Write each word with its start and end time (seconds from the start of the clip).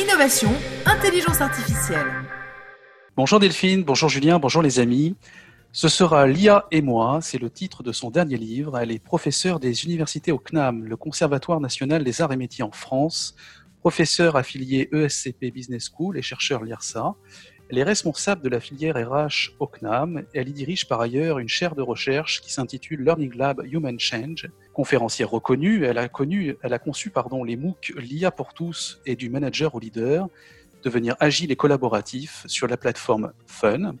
innovation, 0.00 0.50
intelligence 0.86 1.40
artificielle. 1.40 2.06
Bonjour 3.16 3.38
Delphine, 3.38 3.84
bonjour 3.84 4.08
Julien, 4.08 4.38
bonjour 4.38 4.62
les 4.62 4.78
amis. 4.78 5.14
Ce 5.72 5.88
sera 5.88 6.26
Lia 6.26 6.66
et 6.70 6.80
moi, 6.80 7.18
c'est 7.20 7.38
le 7.38 7.50
titre 7.50 7.82
de 7.82 7.92
son 7.92 8.10
dernier 8.10 8.38
livre. 8.38 8.78
Elle 8.78 8.92
est 8.92 8.98
professeure 8.98 9.60
des 9.60 9.84
universités 9.84 10.32
au 10.32 10.38
CNAM, 10.38 10.84
le 10.84 10.96
Conservatoire 10.96 11.60
national 11.60 12.02
des 12.02 12.22
arts 12.22 12.32
et 12.32 12.36
métiers 12.36 12.64
en 12.64 12.72
France, 12.72 13.34
professeure 13.80 14.36
affiliée 14.36 14.88
ESCP 14.90 15.52
Business 15.52 15.90
School 15.94 16.16
et 16.16 16.22
chercheur 16.22 16.64
l'IRSA. 16.64 17.14
Elle 17.70 17.78
est 17.78 17.84
responsable 17.84 18.42
de 18.42 18.48
la 18.48 18.58
filière 18.58 18.96
RH 18.96 19.52
au 19.60 19.68
CNAM. 19.68 20.24
Elle 20.34 20.48
y 20.48 20.52
dirige 20.52 20.88
par 20.88 21.00
ailleurs 21.00 21.38
une 21.38 21.46
chaire 21.46 21.76
de 21.76 21.82
recherche 21.82 22.40
qui 22.40 22.52
s'intitule 22.52 23.04
Learning 23.04 23.32
Lab 23.36 23.62
Human 23.64 23.96
Change. 23.96 24.48
Conférencière 24.72 25.30
reconnue, 25.30 25.84
elle 25.84 25.96
a, 25.96 26.08
conçu 26.08 27.12
les 27.46 27.56
MOOC 27.56 27.92
L'IA 27.96 28.32
pour 28.32 28.54
tous 28.54 29.00
et 29.06 29.14
du 29.14 29.30
manager 29.30 29.72
au 29.76 29.78
leader, 29.78 30.26
devenir 30.82 31.14
agile 31.20 31.52
et 31.52 31.56
collaboratif 31.56 32.42
sur 32.48 32.66
la 32.66 32.76
plateforme 32.76 33.32
Fun, 33.46 33.94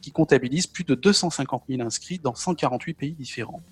qui 0.00 0.12
comptabilise 0.12 0.68
plus 0.68 0.84
de 0.84 0.94
250 0.94 1.64
000 1.68 1.82
inscrits 1.82 2.20
dans 2.20 2.36
148 2.36 2.94
pays 2.94 3.14
différents. 3.14 3.62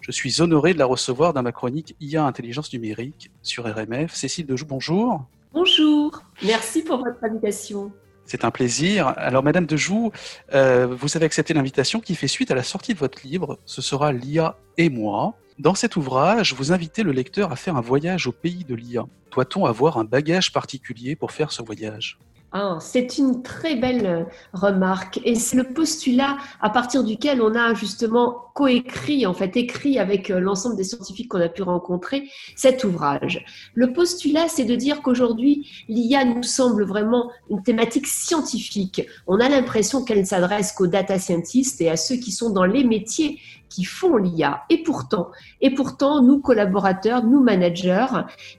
Je 0.00 0.10
suis 0.10 0.40
honoré 0.40 0.72
de 0.72 0.78
la 0.78 0.86
recevoir 0.86 1.34
dans 1.34 1.42
ma 1.42 1.52
chronique 1.52 1.94
IA 2.00 2.24
Intelligence 2.24 2.72
numérique 2.72 3.30
sur 3.42 3.64
RMF. 3.66 4.14
Cécile 4.14 4.46
Dejoux, 4.46 4.64
bonjour. 4.64 5.26
Bonjour, 5.52 6.22
merci 6.42 6.80
pour 6.80 6.96
votre 6.96 7.22
invitation. 7.22 7.92
C'est 8.32 8.46
un 8.46 8.50
plaisir. 8.50 9.12
Alors, 9.18 9.42
Madame 9.42 9.66
Dejoux, 9.66 10.10
euh, 10.54 10.86
vous 10.86 11.18
avez 11.18 11.26
accepté 11.26 11.52
l'invitation 11.52 12.00
qui 12.00 12.14
fait 12.14 12.28
suite 12.28 12.50
à 12.50 12.54
la 12.54 12.62
sortie 12.62 12.94
de 12.94 12.98
votre 12.98 13.18
livre. 13.26 13.58
Ce 13.66 13.82
sera 13.82 14.10
l'IA 14.10 14.56
et 14.78 14.88
moi. 14.88 15.34
Dans 15.58 15.74
cet 15.74 15.96
ouvrage, 15.96 16.54
vous 16.54 16.72
invitez 16.72 17.02
le 17.02 17.12
lecteur 17.12 17.52
à 17.52 17.56
faire 17.56 17.76
un 17.76 17.82
voyage 17.82 18.26
au 18.26 18.32
pays 18.32 18.64
de 18.64 18.74
l'IA. 18.74 19.04
Doit-on 19.32 19.66
avoir 19.66 19.98
un 19.98 20.04
bagage 20.04 20.50
particulier 20.50 21.14
pour 21.14 21.30
faire 21.30 21.52
ce 21.52 21.62
voyage? 21.62 22.18
Ah, 22.54 22.76
c'est 22.80 23.16
une 23.16 23.42
très 23.42 23.76
belle 23.76 24.06
euh, 24.06 24.24
remarque 24.52 25.18
et 25.24 25.36
c'est 25.36 25.56
le 25.56 25.72
postulat 25.72 26.36
à 26.60 26.68
partir 26.68 27.02
duquel 27.02 27.40
on 27.40 27.54
a 27.54 27.72
justement 27.72 28.42
coécrit, 28.54 29.24
en 29.24 29.32
fait, 29.32 29.56
écrit 29.56 29.98
avec 29.98 30.30
euh, 30.30 30.38
l'ensemble 30.38 30.76
des 30.76 30.84
scientifiques 30.84 31.30
qu'on 31.30 31.40
a 31.40 31.48
pu 31.48 31.62
rencontrer 31.62 32.28
cet 32.54 32.84
ouvrage. 32.84 33.42
Le 33.72 33.94
postulat, 33.94 34.48
c'est 34.48 34.66
de 34.66 34.76
dire 34.76 35.00
qu'aujourd'hui, 35.00 35.66
l'IA 35.88 36.26
nous 36.26 36.42
semble 36.42 36.84
vraiment 36.84 37.30
une 37.48 37.62
thématique 37.62 38.06
scientifique. 38.06 39.02
On 39.26 39.40
a 39.40 39.48
l'impression 39.48 40.04
qu'elle 40.04 40.20
ne 40.20 40.24
s'adresse 40.24 40.72
qu'aux 40.72 40.86
data 40.86 41.18
scientists 41.18 41.80
et 41.80 41.88
à 41.88 41.96
ceux 41.96 42.16
qui 42.16 42.32
sont 42.32 42.50
dans 42.50 42.66
les 42.66 42.84
métiers 42.84 43.40
qui 43.72 43.84
font 43.84 44.16
l'IA. 44.16 44.62
Et 44.68 44.82
pourtant, 44.82 45.30
et 45.60 45.70
pourtant, 45.70 46.22
nous 46.22 46.40
collaborateurs, 46.40 47.24
nous 47.24 47.40
managers, 47.40 48.06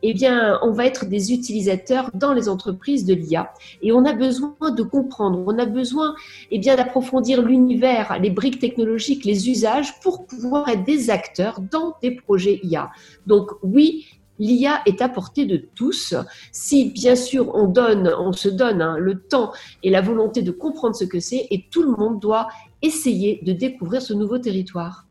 eh 0.02 0.14
bien, 0.14 0.60
on 0.64 0.72
va 0.72 0.86
être 0.86 1.06
des 1.06 1.32
utilisateurs 1.32 2.10
dans 2.14 2.34
les 2.34 2.50
entreprises 2.50 3.06
de 3.06 3.14
l'IA. 3.14 3.54
Et 3.82 3.92
on 3.92 4.06
a 4.06 4.14
besoin 4.14 4.72
de 4.76 4.84
comprendre, 4.84 5.44
on 5.46 5.58
a 5.60 5.66
besoin, 5.66 6.16
eh 6.52 6.60
bien, 6.60 6.76
d'approfondir 6.76 7.42
l'univers, 7.44 8.18
les 8.20 8.32
briques 8.32 8.60
technologiques, 8.60 9.24
les 9.26 9.50
usages 9.50 10.00
pour 10.02 10.26
pouvoir 10.26 10.68
être 10.70 10.84
des 10.84 11.10
acteurs 11.10 11.60
dans 11.60 11.96
des 12.02 12.12
projets 12.12 12.60
IA. 12.64 12.92
Donc, 13.28 13.52
oui, 13.62 14.06
L'IA 14.40 14.82
est 14.86 15.02
à 15.02 15.10
portée 15.10 15.46
de 15.46 15.58
tous. 15.58 16.16
Si 16.52 16.90
bien 16.90 17.16
sûr 17.16 17.54
on 17.54 17.68
donne, 17.68 18.12
on 18.18 18.34
se 18.34 18.50
donne 18.50 18.82
hein, 18.82 18.98
le 18.98 19.20
temps 19.20 19.54
et 19.84 19.92
la 19.92 20.02
volonté 20.02 20.42
de 20.42 20.52
comprendre 20.52 20.96
ce 20.96 21.06
que 21.06 21.20
c'est, 21.20 21.48
et 21.52 21.68
tout 21.70 21.84
le 21.84 21.92
monde 21.92 22.20
doit 22.20 22.48
essayer 22.84 23.40
de 23.42 23.54
découvrir 23.54 24.02
ce 24.02 24.14
nouveau 24.14 24.38
territoire. 24.38 25.08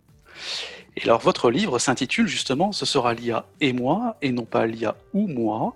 Et 0.96 1.02
alors 1.04 1.20
votre 1.20 1.50
livre 1.50 1.78
s'intitule 1.78 2.28
justement 2.28 2.70
Ce 2.72 2.86
sera 2.86 3.14
l'IA 3.14 3.46
et 3.60 3.72
moi, 3.72 4.16
et 4.22 4.30
non 4.30 4.44
pas 4.44 4.66
l'IA 4.66 4.94
ou 5.14 5.26
moi. 5.26 5.74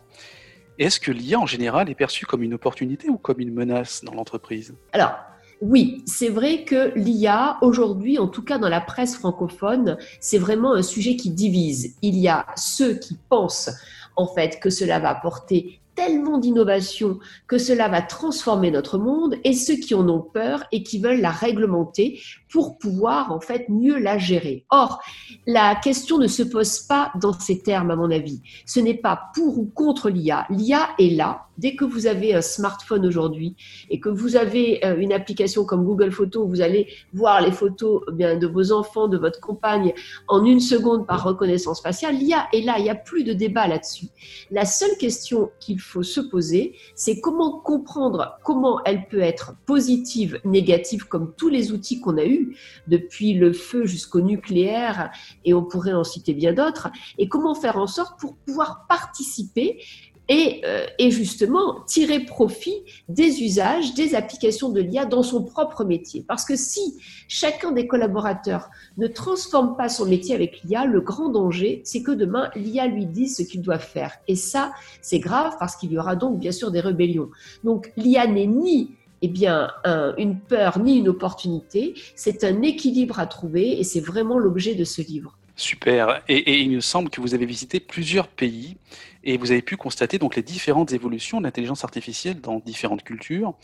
Est-ce 0.78 1.00
que 1.00 1.10
l'IA 1.10 1.40
en 1.40 1.46
général 1.46 1.88
est 1.88 1.94
perçue 1.94 2.26
comme 2.26 2.42
une 2.42 2.54
opportunité 2.54 3.08
ou 3.08 3.16
comme 3.16 3.40
une 3.40 3.52
menace 3.52 4.04
dans 4.04 4.12
l'entreprise? 4.12 4.74
Alors, 4.92 5.14
oui, 5.62 6.02
c'est 6.04 6.28
vrai 6.28 6.64
que 6.64 6.92
l'IA, 6.96 7.56
aujourd'hui, 7.62 8.18
en 8.18 8.28
tout 8.28 8.42
cas 8.42 8.58
dans 8.58 8.68
la 8.68 8.82
presse 8.82 9.16
francophone, 9.16 9.96
c'est 10.20 10.36
vraiment 10.36 10.74
un 10.74 10.82
sujet 10.82 11.16
qui 11.16 11.30
divise. 11.30 11.96
Il 12.02 12.18
y 12.18 12.28
a 12.28 12.46
ceux 12.56 12.98
qui 12.98 13.16
pensent 13.30 13.70
en 14.16 14.26
fait 14.26 14.60
que 14.60 14.68
cela 14.68 14.98
va 14.98 15.10
apporter 15.10 15.80
tellement 15.96 16.38
d'innovation 16.38 17.18
que 17.48 17.58
cela 17.58 17.88
va 17.88 18.02
transformer 18.02 18.70
notre 18.70 18.98
monde 18.98 19.36
et 19.42 19.54
ceux 19.54 19.76
qui 19.76 19.94
en 19.94 20.08
ont 20.08 20.20
peur 20.20 20.64
et 20.70 20.84
qui 20.84 21.00
veulent 21.00 21.20
la 21.20 21.30
réglementer 21.30 22.20
pour 22.56 22.78
pouvoir 22.78 23.32
en 23.32 23.40
fait 23.40 23.68
mieux 23.68 23.98
la 23.98 24.16
gérer. 24.16 24.64
Or, 24.70 25.02
la 25.46 25.74
question 25.74 26.16
ne 26.16 26.26
se 26.26 26.42
pose 26.42 26.78
pas 26.78 27.12
dans 27.20 27.34
ces 27.34 27.60
termes 27.60 27.90
à 27.90 27.96
mon 27.96 28.10
avis. 28.10 28.40
Ce 28.64 28.80
n'est 28.80 28.94
pas 28.94 29.24
pour 29.34 29.58
ou 29.58 29.66
contre 29.66 30.08
l'IA. 30.08 30.46
L'IA 30.48 30.88
est 30.98 31.14
là. 31.14 31.42
Dès 31.58 31.74
que 31.74 31.84
vous 31.86 32.06
avez 32.06 32.34
un 32.34 32.42
smartphone 32.42 33.06
aujourd'hui 33.06 33.56
et 33.88 33.98
que 33.98 34.10
vous 34.10 34.36
avez 34.36 34.84
euh, 34.84 34.96
une 34.98 35.12
application 35.12 35.64
comme 35.64 35.84
Google 35.84 36.12
Photos, 36.12 36.46
vous 36.46 36.60
allez 36.60 36.86
voir 37.14 37.40
les 37.40 37.50
photos 37.50 38.02
eh 38.10 38.12
bien, 38.12 38.36
de 38.36 38.46
vos 38.46 38.72
enfants, 38.72 39.08
de 39.08 39.16
votre 39.16 39.40
compagne 39.40 39.94
en 40.28 40.44
une 40.44 40.60
seconde 40.60 41.06
par 41.06 41.24
reconnaissance 41.24 41.80
faciale, 41.80 42.16
l'IA 42.16 42.46
est 42.52 42.60
là. 42.60 42.74
Il 42.78 42.84
n'y 42.84 42.90
a 42.90 42.94
plus 42.94 43.24
de 43.24 43.32
débat 43.32 43.68
là-dessus. 43.68 44.08
La 44.50 44.66
seule 44.66 44.96
question 44.98 45.50
qu'il 45.60 45.80
faut 45.80 46.02
se 46.02 46.20
poser, 46.20 46.74
c'est 46.94 47.20
comment 47.20 47.58
comprendre 47.60 48.38
comment 48.44 48.82
elle 48.84 49.08
peut 49.08 49.20
être 49.20 49.54
positive, 49.64 50.40
négative, 50.44 51.06
comme 51.06 51.32
tous 51.38 51.48
les 51.48 51.72
outils 51.72 52.00
qu'on 52.00 52.18
a 52.18 52.24
eus, 52.24 52.45
depuis 52.86 53.34
le 53.34 53.52
feu 53.52 53.86
jusqu'au 53.86 54.20
nucléaire, 54.20 55.10
et 55.44 55.54
on 55.54 55.62
pourrait 55.62 55.92
en 55.94 56.04
citer 56.04 56.34
bien 56.34 56.52
d'autres, 56.52 56.88
et 57.18 57.28
comment 57.28 57.54
faire 57.54 57.76
en 57.76 57.86
sorte 57.86 58.18
pour 58.20 58.36
pouvoir 58.36 58.86
participer 58.88 59.80
euh, 60.28 60.86
et, 60.98 61.12
justement 61.12 61.82
tirer 61.86 62.18
profit 62.18 62.82
des 63.08 63.44
usages, 63.44 63.94
des 63.94 64.16
applications 64.16 64.70
de 64.70 64.80
l'IA 64.80 65.04
dans 65.04 65.22
son 65.22 65.44
propre 65.44 65.84
métier. 65.84 66.24
Parce 66.26 66.44
que 66.44 66.56
si 66.56 66.96
chacun 67.28 67.70
des 67.70 67.86
collaborateurs 67.86 68.68
ne 68.98 69.06
transforme 69.06 69.76
pas 69.76 69.88
son 69.88 70.04
métier 70.04 70.34
avec 70.34 70.62
l'IA, 70.64 70.84
le 70.84 71.00
grand 71.00 71.28
danger, 71.28 71.80
c'est 71.84 72.02
que 72.02 72.10
demain, 72.10 72.50
l'IA 72.56 72.88
lui 72.88 73.06
dise 73.06 73.36
ce 73.36 73.42
qu'il 73.44 73.62
doit 73.62 73.78
faire. 73.78 74.14
Et 74.26 74.34
ça, 74.34 74.72
c'est 75.00 75.20
grave 75.20 75.54
parce 75.60 75.76
qu'il 75.76 75.92
y 75.92 75.98
aura 75.98 76.16
donc 76.16 76.40
bien 76.40 76.52
sûr 76.52 76.72
des 76.72 76.80
rébellions. 76.80 77.30
Donc 77.62 77.92
l'IA 77.96 78.26
n'est 78.26 78.48
ni 78.48 78.96
eh 79.26 79.28
bien, 79.28 79.70
une 80.18 80.38
peur 80.38 80.78
ni 80.78 80.98
une 80.98 81.08
opportunité, 81.08 81.94
c'est 82.14 82.44
un 82.44 82.62
équilibre 82.62 83.18
à 83.18 83.26
trouver 83.26 83.78
et 83.78 83.84
c'est 83.84 84.00
vraiment 84.00 84.38
l'objet 84.38 84.74
de 84.74 84.84
ce 84.84 85.02
livre. 85.02 85.36
Super. 85.56 86.22
Et, 86.28 86.60
il 86.60 86.70
me 86.70 86.80
semble 86.80 87.08
que 87.10 87.20
vous 87.20 87.34
avez 87.34 87.46
visité 87.46 87.80
plusieurs 87.80 88.28
pays 88.28 88.76
et 89.24 89.38
vous 89.38 89.50
avez 89.50 89.62
pu 89.62 89.76
constater 89.76 90.18
donc 90.18 90.36
les 90.36 90.42
différentes 90.42 90.92
évolutions 90.92 91.38
de 91.38 91.44
l'intelligence 91.44 91.82
artificielle 91.82 92.40
dans 92.40 92.60
différentes 92.60 93.02
cultures. 93.02 93.54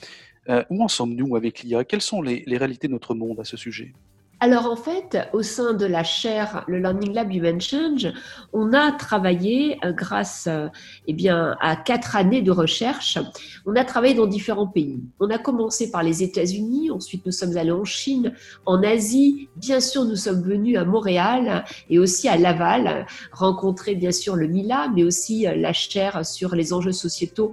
Euh, 0.48 0.64
où 0.70 0.82
en 0.82 0.88
sommes-nous 0.88 1.36
avec 1.36 1.62
l'IA 1.62 1.84
Quelles 1.84 2.00
sont 2.00 2.20
les 2.22 2.44
réalités 2.56 2.88
de 2.88 2.92
notre 2.92 3.14
monde 3.14 3.38
à 3.38 3.44
ce 3.44 3.56
sujet? 3.56 3.92
Alors 4.42 4.66
en 4.66 4.74
fait, 4.74 5.16
au 5.32 5.42
sein 5.42 5.72
de 5.72 5.86
la 5.86 6.02
chaire, 6.02 6.64
le 6.66 6.80
Learning 6.80 7.14
Lab 7.14 7.32
Human 7.32 7.60
Change, 7.60 8.08
on 8.52 8.72
a 8.72 8.90
travaillé 8.90 9.78
euh, 9.84 9.92
grâce 9.92 10.48
euh, 10.50 10.66
eh 11.06 11.12
bien, 11.12 11.56
à 11.60 11.76
quatre 11.76 12.16
années 12.16 12.42
de 12.42 12.50
recherche. 12.50 13.20
On 13.66 13.76
a 13.76 13.84
travaillé 13.84 14.14
dans 14.14 14.26
différents 14.26 14.66
pays. 14.66 15.00
On 15.20 15.30
a 15.30 15.38
commencé 15.38 15.92
par 15.92 16.02
les 16.02 16.24
États-Unis, 16.24 16.90
ensuite 16.90 17.24
nous 17.24 17.30
sommes 17.30 17.56
allés 17.56 17.70
en 17.70 17.84
Chine, 17.84 18.34
en 18.66 18.82
Asie. 18.82 19.48
Bien 19.54 19.78
sûr, 19.78 20.04
nous 20.06 20.16
sommes 20.16 20.42
venus 20.42 20.76
à 20.76 20.84
Montréal 20.84 21.64
et 21.88 22.00
aussi 22.00 22.28
à 22.28 22.36
Laval, 22.36 23.06
rencontrer 23.30 23.94
bien 23.94 24.10
sûr 24.10 24.34
le 24.34 24.48
MILA, 24.48 24.88
mais 24.92 25.04
aussi 25.04 25.46
euh, 25.46 25.54
la 25.54 25.72
chaire 25.72 26.26
sur 26.26 26.56
les 26.56 26.72
enjeux 26.72 26.90
sociétaux 26.90 27.52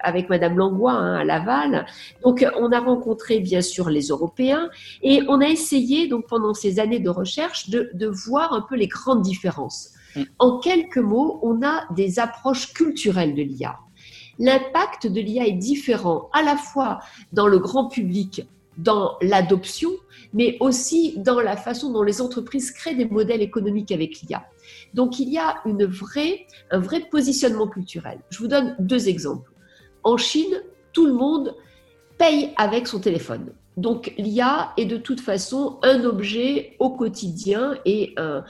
avec 0.00 0.28
Madame 0.28 0.58
Langlois 0.58 0.92
hein, 0.92 1.14
à 1.20 1.24
Laval. 1.24 1.86
Donc 2.22 2.46
on 2.58 2.70
a 2.70 2.80
rencontré 2.80 3.40
bien 3.40 3.62
sûr 3.62 3.88
les 3.88 4.08
Européens 4.08 4.68
et 5.02 5.22
on 5.28 5.40
a 5.40 5.46
essayé 5.46 6.01
donc 6.08 6.26
pendant 6.28 6.54
ces 6.54 6.78
années 6.80 7.00
de 7.00 7.10
recherche 7.10 7.70
de, 7.70 8.06
voir 8.06 8.52
un 8.52 8.62
peu 8.62 8.76
les 8.76 8.88
grandes 8.88 9.22
différences. 9.22 9.90
Mm. 10.16 10.22
En 10.38 10.58
quelques 10.58 10.98
mots, 10.98 11.40
on 11.42 11.62
a 11.62 11.84
des 11.94 12.18
approches 12.18 12.72
culturelles 12.72 13.34
de 13.34 13.42
l'IA. 13.42 13.78
L'impact 14.38 15.06
de 15.06 15.20
l'IA 15.20 15.46
est 15.46 15.52
différent 15.52 16.30
à 16.32 16.42
la 16.42 16.56
fois 16.56 17.00
dans 17.32 17.46
le 17.46 17.58
grand 17.58 17.88
public, 17.88 18.46
dans 18.78 19.16
l'adoption, 19.20 19.90
mais 20.32 20.56
aussi 20.60 21.14
dans 21.18 21.40
la 21.40 21.56
façon 21.56 21.92
dont 21.92 22.02
les 22.02 22.20
entreprises 22.20 22.70
créent 22.70 22.94
des 22.94 23.04
modèles 23.04 23.42
économiques 23.42 23.92
avec 23.92 24.20
l'IA. 24.20 24.44
Donc 24.94 25.18
il 25.18 25.28
y 25.28 25.38
a 25.38 25.60
une 25.66 25.84
vraie, 25.84 26.46
un 26.70 26.78
vrai 26.78 27.00
positionnement 27.00 27.66
culturel. 27.66 28.20
Je 28.30 28.38
vous 28.38 28.48
donne 28.48 28.74
deux 28.78 29.08
exemples. 29.08 29.50
En 30.04 30.16
Chine, 30.16 30.62
tout 30.92 31.06
le 31.06 31.12
monde 31.12 31.54
paye 32.18 32.52
avec 32.56 32.86
son 32.86 33.00
téléphone. 33.00 33.52
Donc 33.76 34.12
l'IA 34.18 34.72
est 34.76 34.84
de 34.84 34.98
toute 34.98 35.20
façon 35.20 35.78
un 35.82 36.04
objet 36.04 36.76
au 36.78 36.90
quotidien 36.90 37.78
et 37.86 38.14
un, 38.18 38.44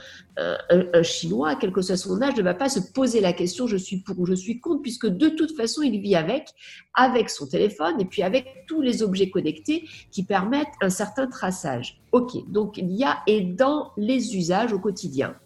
Chinois, 1.03 1.55
quel 1.57 1.73
que 1.73 1.83
soit 1.83 1.97
son 1.97 2.21
âge, 2.23 2.37
ne 2.37 2.43
va 2.43 2.55
pas 2.55 2.69
se 2.69 2.81
poser 2.81 3.21
la 3.21 3.33
question 3.33 3.67
je 3.67 3.77
suis 3.77 3.99
pour 3.99 4.19
ou 4.19 4.27
je 4.27 4.35
suis 4.35 4.59
contre, 4.61 4.83
puisque 4.83 5.07
de 5.07 5.29
toute 5.29 5.55
façon 5.57 5.83
il 5.83 6.01
vit 6.01 6.17
avec, 6.17 6.49
avec 6.95 7.31
son 7.31 7.47
téléphone 7.47 8.01
et 8.01 8.05
puis 8.05 8.23
avec 8.23 8.65
tous 8.67 8.81
les 8.81 9.03
objets 9.03 9.31
connectés 9.31 9.89
qui 10.11 10.25
permettent 10.25 10.75
un 10.81 10.91
certain 10.91 11.27
traçage. 11.27 12.01
Ok, 12.11 12.33
donc 12.49 12.77
l'IA 12.77 13.19
est 13.27 13.43
dans 13.43 13.93
les 13.97 14.37
usages 14.37 14.73
au 14.73 14.79
quotidien. 14.79 15.37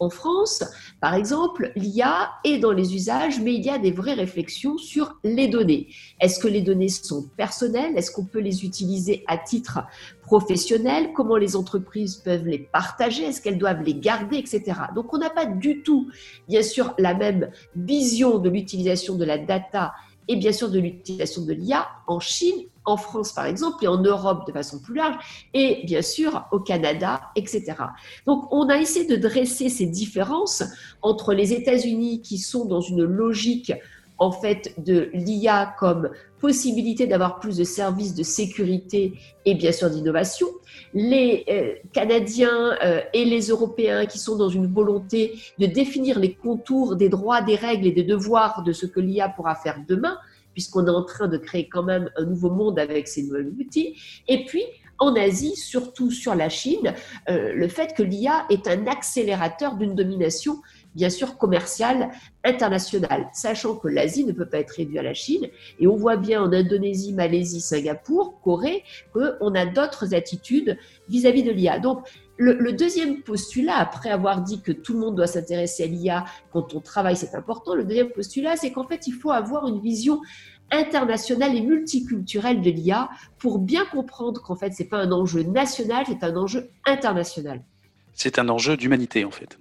En 0.00 0.10
France, 0.10 0.64
par 1.00 1.14
exemple, 1.14 1.72
l'IA 1.76 2.30
est 2.44 2.58
dans 2.58 2.72
les 2.72 2.94
usages, 2.94 3.40
mais 3.40 3.54
il 3.54 3.62
y 3.64 3.70
a 3.70 3.78
des 3.78 3.90
vraies 3.90 4.14
réflexions 4.14 4.78
sur 4.78 5.16
les 5.24 5.48
données. 5.48 5.88
Est-ce 6.20 6.38
que 6.38 6.48
les 6.48 6.62
données 6.62 6.88
sont 6.88 7.28
personnelles? 7.36 7.96
Est-ce 7.96 8.10
qu'on 8.10 8.24
peut 8.24 8.40
les 8.40 8.64
utiliser 8.64 9.24
à 9.26 9.38
titre 9.38 9.80
professionnel? 10.22 11.12
Comment 11.14 11.36
les 11.36 11.56
entreprises 11.56 12.16
peuvent 12.16 12.46
les 12.46 12.58
partager? 12.58 13.24
Est-ce 13.24 13.40
qu'elles 13.40 13.58
doivent 13.58 13.82
les 13.82 13.94
garder, 13.94 14.38
etc. 14.38 14.62
Donc, 14.94 15.12
on 15.14 15.18
n'a 15.18 15.30
pas 15.30 15.46
du 15.46 15.82
tout, 15.82 16.10
bien 16.48 16.62
sûr, 16.62 16.94
la 16.98 17.14
même 17.14 17.50
vision 17.76 18.38
de 18.38 18.50
l'utilisation 18.50 19.14
de 19.16 19.24
la 19.24 19.38
data 19.38 19.92
et 20.28 20.36
bien 20.36 20.52
sûr 20.52 20.70
de 20.70 20.78
l'utilisation 20.78 21.44
de 21.44 21.52
l'IA 21.52 21.86
en 22.06 22.20
Chine, 22.20 22.66
en 22.84 22.96
France 22.96 23.32
par 23.32 23.46
exemple, 23.46 23.84
et 23.84 23.88
en 23.88 24.00
Europe 24.00 24.46
de 24.46 24.52
façon 24.52 24.78
plus 24.78 24.94
large, 24.94 25.16
et 25.54 25.82
bien 25.84 26.02
sûr 26.02 26.44
au 26.52 26.60
Canada, 26.60 27.20
etc. 27.36 27.74
Donc 28.26 28.46
on 28.52 28.68
a 28.68 28.76
essayé 28.76 29.06
de 29.06 29.16
dresser 29.16 29.68
ces 29.68 29.86
différences 29.86 30.62
entre 31.02 31.32
les 31.32 31.52
États-Unis 31.52 32.20
qui 32.22 32.38
sont 32.38 32.64
dans 32.66 32.80
une 32.80 33.04
logique 33.04 33.72
en 34.18 34.30
fait 34.30 34.74
de 34.78 35.10
l'IA 35.12 35.74
comme 35.78 36.10
possibilité 36.40 37.06
d'avoir 37.06 37.40
plus 37.40 37.56
de 37.56 37.64
services 37.64 38.14
de 38.14 38.22
sécurité 38.22 39.14
et 39.44 39.54
bien 39.54 39.72
sûr 39.72 39.90
d'innovation. 39.90 40.46
Les 40.92 41.44
euh, 41.48 41.74
Canadiens 41.92 42.76
euh, 42.84 43.00
et 43.12 43.24
les 43.24 43.48
Européens 43.48 44.06
qui 44.06 44.18
sont 44.18 44.36
dans 44.36 44.48
une 44.48 44.66
volonté 44.66 45.38
de 45.58 45.66
définir 45.66 46.18
les 46.18 46.34
contours 46.34 46.96
des 46.96 47.08
droits, 47.08 47.42
des 47.42 47.56
règles 47.56 47.86
et 47.86 47.92
des 47.92 48.04
devoirs 48.04 48.62
de 48.62 48.72
ce 48.72 48.86
que 48.86 49.00
l'IA 49.00 49.28
pourra 49.28 49.54
faire 49.54 49.80
demain, 49.88 50.18
puisqu'on 50.52 50.86
est 50.86 50.90
en 50.90 51.04
train 51.04 51.28
de 51.28 51.38
créer 51.38 51.68
quand 51.68 51.82
même 51.82 52.10
un 52.16 52.24
nouveau 52.24 52.50
monde 52.50 52.78
avec 52.78 53.08
ces 53.08 53.22
nouveaux 53.24 53.50
outils. 53.58 53.96
Et 54.28 54.44
puis, 54.44 54.62
en 54.98 55.14
Asie, 55.16 55.56
surtout 55.56 56.10
sur 56.10 56.34
la 56.34 56.48
Chine, 56.48 56.94
euh, 57.28 57.52
le 57.54 57.68
fait 57.68 57.94
que 57.94 58.02
l'IA 58.02 58.46
est 58.50 58.68
un 58.68 58.86
accélérateur 58.86 59.76
d'une 59.76 59.94
domination 59.94 60.60
bien 60.94 61.10
sûr 61.10 61.36
commerciale 61.36 62.10
internationale, 62.44 63.28
sachant 63.32 63.76
que 63.76 63.88
l'Asie 63.88 64.24
ne 64.24 64.32
peut 64.32 64.48
pas 64.48 64.58
être 64.58 64.70
réduite 64.70 64.98
à 64.98 65.02
la 65.02 65.14
Chine. 65.14 65.48
Et 65.78 65.86
on 65.86 65.96
voit 65.96 66.16
bien 66.16 66.42
en 66.42 66.52
Indonésie, 66.52 67.12
Malaisie, 67.12 67.60
Singapour, 67.60 68.40
Corée, 68.42 68.84
qu'on 69.12 69.54
a 69.54 69.66
d'autres 69.66 70.14
attitudes 70.14 70.78
vis-à-vis 71.08 71.42
de 71.42 71.50
l'IA. 71.50 71.78
Donc, 71.78 72.06
le, 72.36 72.54
le, 72.54 72.72
deuxième 72.72 73.22
postulat, 73.22 73.76
après 73.76 74.10
avoir 74.10 74.42
dit 74.42 74.60
que 74.60 74.72
tout 74.72 74.92
le 74.94 74.98
monde 74.98 75.14
doit 75.14 75.28
s'intéresser 75.28 75.84
à 75.84 75.86
l'IA 75.86 76.24
quand 76.52 76.74
on 76.74 76.80
travaille, 76.80 77.16
c'est 77.16 77.34
important, 77.36 77.76
le 77.76 77.84
deuxième 77.84 78.10
postulat, 78.10 78.56
c'est 78.56 78.72
qu'en 78.72 78.82
fait, 78.82 79.06
il 79.06 79.12
faut 79.12 79.30
avoir 79.30 79.68
une 79.68 79.80
vision 79.80 80.20
internationale 80.70 81.54
et 81.54 81.60
multiculturelle 81.60 82.60
de 82.60 82.70
l'IA 82.70 83.08
pour 83.38 83.58
bien 83.58 83.84
comprendre 83.86 84.42
qu'en 84.42 84.56
fait, 84.56 84.72
ce 84.72 84.82
n'est 84.82 84.88
pas 84.88 84.98
un 84.98 85.12
enjeu 85.12 85.42
national, 85.42 86.04
c'est 86.08 86.24
un 86.24 86.36
enjeu 86.36 86.70
international. 86.86 87.62
C'est 88.12 88.38
un 88.38 88.48
enjeu 88.48 88.76
d'humanité, 88.76 89.24
en 89.24 89.30
fait. 89.30 89.58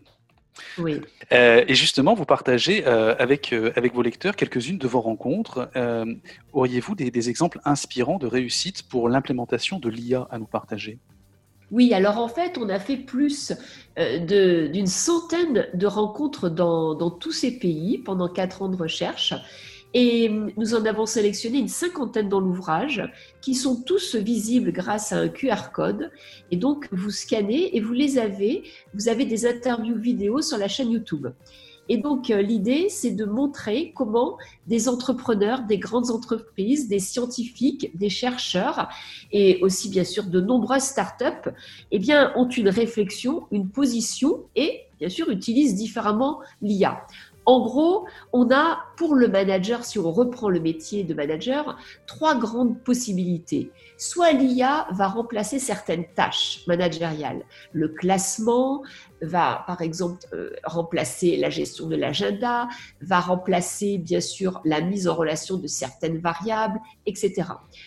Oui. 0.77 1.01
Euh, 1.31 1.63
et 1.67 1.75
justement, 1.75 2.13
vous 2.13 2.25
partagez 2.25 2.85
euh, 2.85 3.15
avec, 3.17 3.53
euh, 3.53 3.71
avec 3.75 3.93
vos 3.93 4.01
lecteurs 4.01 4.35
quelques-unes 4.35 4.77
de 4.77 4.87
vos 4.87 5.01
rencontres. 5.01 5.69
Auriez-vous 6.53 6.95
des, 6.95 7.11
des, 7.11 7.29
exemples 7.29 7.59
inspirants 7.65 8.17
de 8.17 8.27
réussite 8.27 8.83
pour 8.83 9.09
l'implémentation 9.09 9.79
de 9.79 9.89
l'IA 9.89 10.27
à 10.29 10.37
nous 10.37 10.45
partager? 10.45 10.99
Oui, 11.71 11.93
alors 11.93 12.19
en 12.19 12.27
fait, 12.27 12.57
on 12.59 12.69
a 12.69 12.79
fait 12.79 12.97
plus 12.97 13.53
d'une 13.97 14.87
centaine 14.87 15.67
de 15.73 15.87
rencontres 15.87 16.49
dans, 16.49 16.93
dans 16.93 17.09
tous 17.09 17.31
ces 17.31 17.57
pays 17.57 17.97
pendant 17.97 18.27
quatre 18.27 18.61
ans 18.61 18.69
de 18.69 18.75
recherche. 18.75 19.33
Et 19.93 20.29
nous 20.57 20.73
en 20.73 20.85
avons 20.85 21.05
sélectionné 21.05 21.59
une 21.59 21.67
cinquantaine 21.67 22.27
dans 22.27 22.39
l'ouvrage, 22.39 23.03
qui 23.41 23.53
sont 23.53 23.81
tous 23.83 24.15
visibles 24.15 24.71
grâce 24.71 25.11
à 25.11 25.17
un 25.17 25.29
QR 25.29 25.71
code. 25.71 26.11
Et 26.51 26.57
donc, 26.57 26.87
vous 26.91 27.11
scannez 27.11 27.75
et 27.75 27.79
vous 27.79 27.93
les 27.93 28.17
avez. 28.17 28.63
Vous 28.93 29.07
avez 29.07 29.25
des 29.25 29.45
interviews 29.45 29.97
vidéo 29.97 30.41
sur 30.41 30.57
la 30.57 30.67
chaîne 30.67 30.91
YouTube. 30.91 31.27
Et 31.89 31.97
donc, 31.97 32.29
euh, 32.29 32.41
l'idée, 32.41 32.87
c'est 32.89 33.11
de 33.11 33.25
montrer 33.25 33.91
comment 33.93 34.37
des 34.67 34.87
entrepreneurs, 34.87 35.63
des 35.63 35.77
grandes 35.77 36.11
entreprises, 36.11 36.87
des 36.87 36.99
scientifiques, 36.99 37.95
des 37.97 38.09
chercheurs 38.09 38.87
et 39.31 39.59
aussi, 39.61 39.89
bien 39.89 40.05
sûr, 40.05 40.25
de 40.25 40.39
nombreuses 40.39 40.83
startups, 40.83 41.49
eh 41.91 41.99
bien, 41.99 42.31
ont 42.35 42.47
une 42.47 42.69
réflexion, 42.69 43.47
une 43.51 43.69
position 43.69 44.45
et, 44.55 44.81
bien 44.99 45.09
sûr, 45.09 45.29
utilisent 45.29 45.75
différemment 45.75 46.39
l'IA. 46.61 47.05
En 47.45 47.61
gros, 47.61 48.07
on 48.31 48.51
a 48.51 48.79
pour 48.95 49.15
le 49.15 49.27
manager, 49.27 49.83
si 49.83 49.99
on 49.99 50.11
reprend 50.11 50.49
le 50.49 50.59
métier 50.59 51.03
de 51.03 51.13
manager, 51.13 51.77
trois 52.07 52.35
grandes 52.35 52.81
possibilités. 52.83 53.71
Soit 53.97 54.31
l'IA 54.31 54.87
va 54.91 55.07
remplacer 55.07 55.59
certaines 55.59 56.05
tâches 56.15 56.61
managériales. 56.67 57.43
Le 57.73 57.89
classement 57.89 58.83
va, 59.21 59.63
par 59.67 59.81
exemple, 59.81 60.19
euh, 60.33 60.51
remplacer 60.63 61.37
la 61.37 61.49
gestion 61.49 61.87
de 61.87 61.95
l'agenda, 61.95 62.67
va 63.01 63.19
remplacer, 63.19 63.97
bien 63.97 64.21
sûr, 64.21 64.61
la 64.63 64.81
mise 64.81 65.07
en 65.07 65.15
relation 65.15 65.57
de 65.57 65.67
certaines 65.67 66.19
variables, 66.19 66.79
etc. 67.05 67.43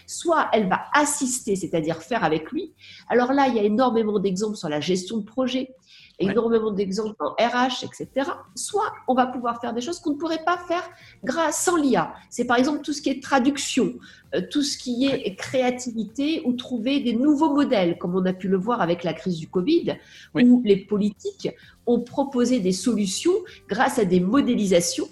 Soit 0.06 0.48
elle 0.52 0.68
va 0.68 0.82
assister, 0.92 1.56
c'est-à-dire 1.56 2.02
faire 2.02 2.24
avec 2.24 2.50
lui. 2.50 2.74
Alors 3.08 3.32
là, 3.32 3.48
il 3.48 3.54
y 3.54 3.58
a 3.58 3.62
énormément 3.62 4.18
d'exemples 4.18 4.56
sur 4.56 4.68
la 4.68 4.80
gestion 4.80 5.18
de 5.18 5.24
projet 5.24 5.74
énormément 6.18 6.70
d'exemples 6.70 7.16
en 7.20 7.30
RH, 7.32 7.84
etc. 7.84 8.30
Soit 8.54 8.92
on 9.08 9.14
va 9.14 9.26
pouvoir 9.26 9.60
faire 9.60 9.74
des 9.74 9.80
choses 9.80 9.98
qu'on 10.00 10.10
ne 10.10 10.16
pourrait 10.16 10.44
pas 10.44 10.58
faire 10.58 10.88
grâce 11.24 11.62
sans 11.62 11.76
l'IA. 11.76 12.14
C'est 12.30 12.44
par 12.44 12.56
exemple 12.56 12.80
tout 12.80 12.92
ce 12.92 13.02
qui 13.02 13.10
est 13.10 13.22
traduction, 13.22 13.94
euh, 14.34 14.40
tout 14.50 14.62
ce 14.62 14.78
qui 14.78 15.06
est 15.06 15.34
créativité 15.34 16.42
ou 16.44 16.54
trouver 16.54 17.00
des 17.00 17.14
nouveaux 17.14 17.54
modèles, 17.54 17.98
comme 17.98 18.14
on 18.14 18.24
a 18.24 18.32
pu 18.32 18.48
le 18.48 18.56
voir 18.56 18.80
avec 18.80 19.04
la 19.04 19.12
crise 19.12 19.38
du 19.38 19.48
Covid, 19.48 19.96
où 20.34 20.62
les 20.64 20.76
politiques 20.76 21.50
ont 21.86 22.00
proposé 22.00 22.60
des 22.60 22.72
solutions 22.72 23.34
grâce 23.68 23.98
à 23.98 24.04
des 24.04 24.20
modélisations 24.20 25.08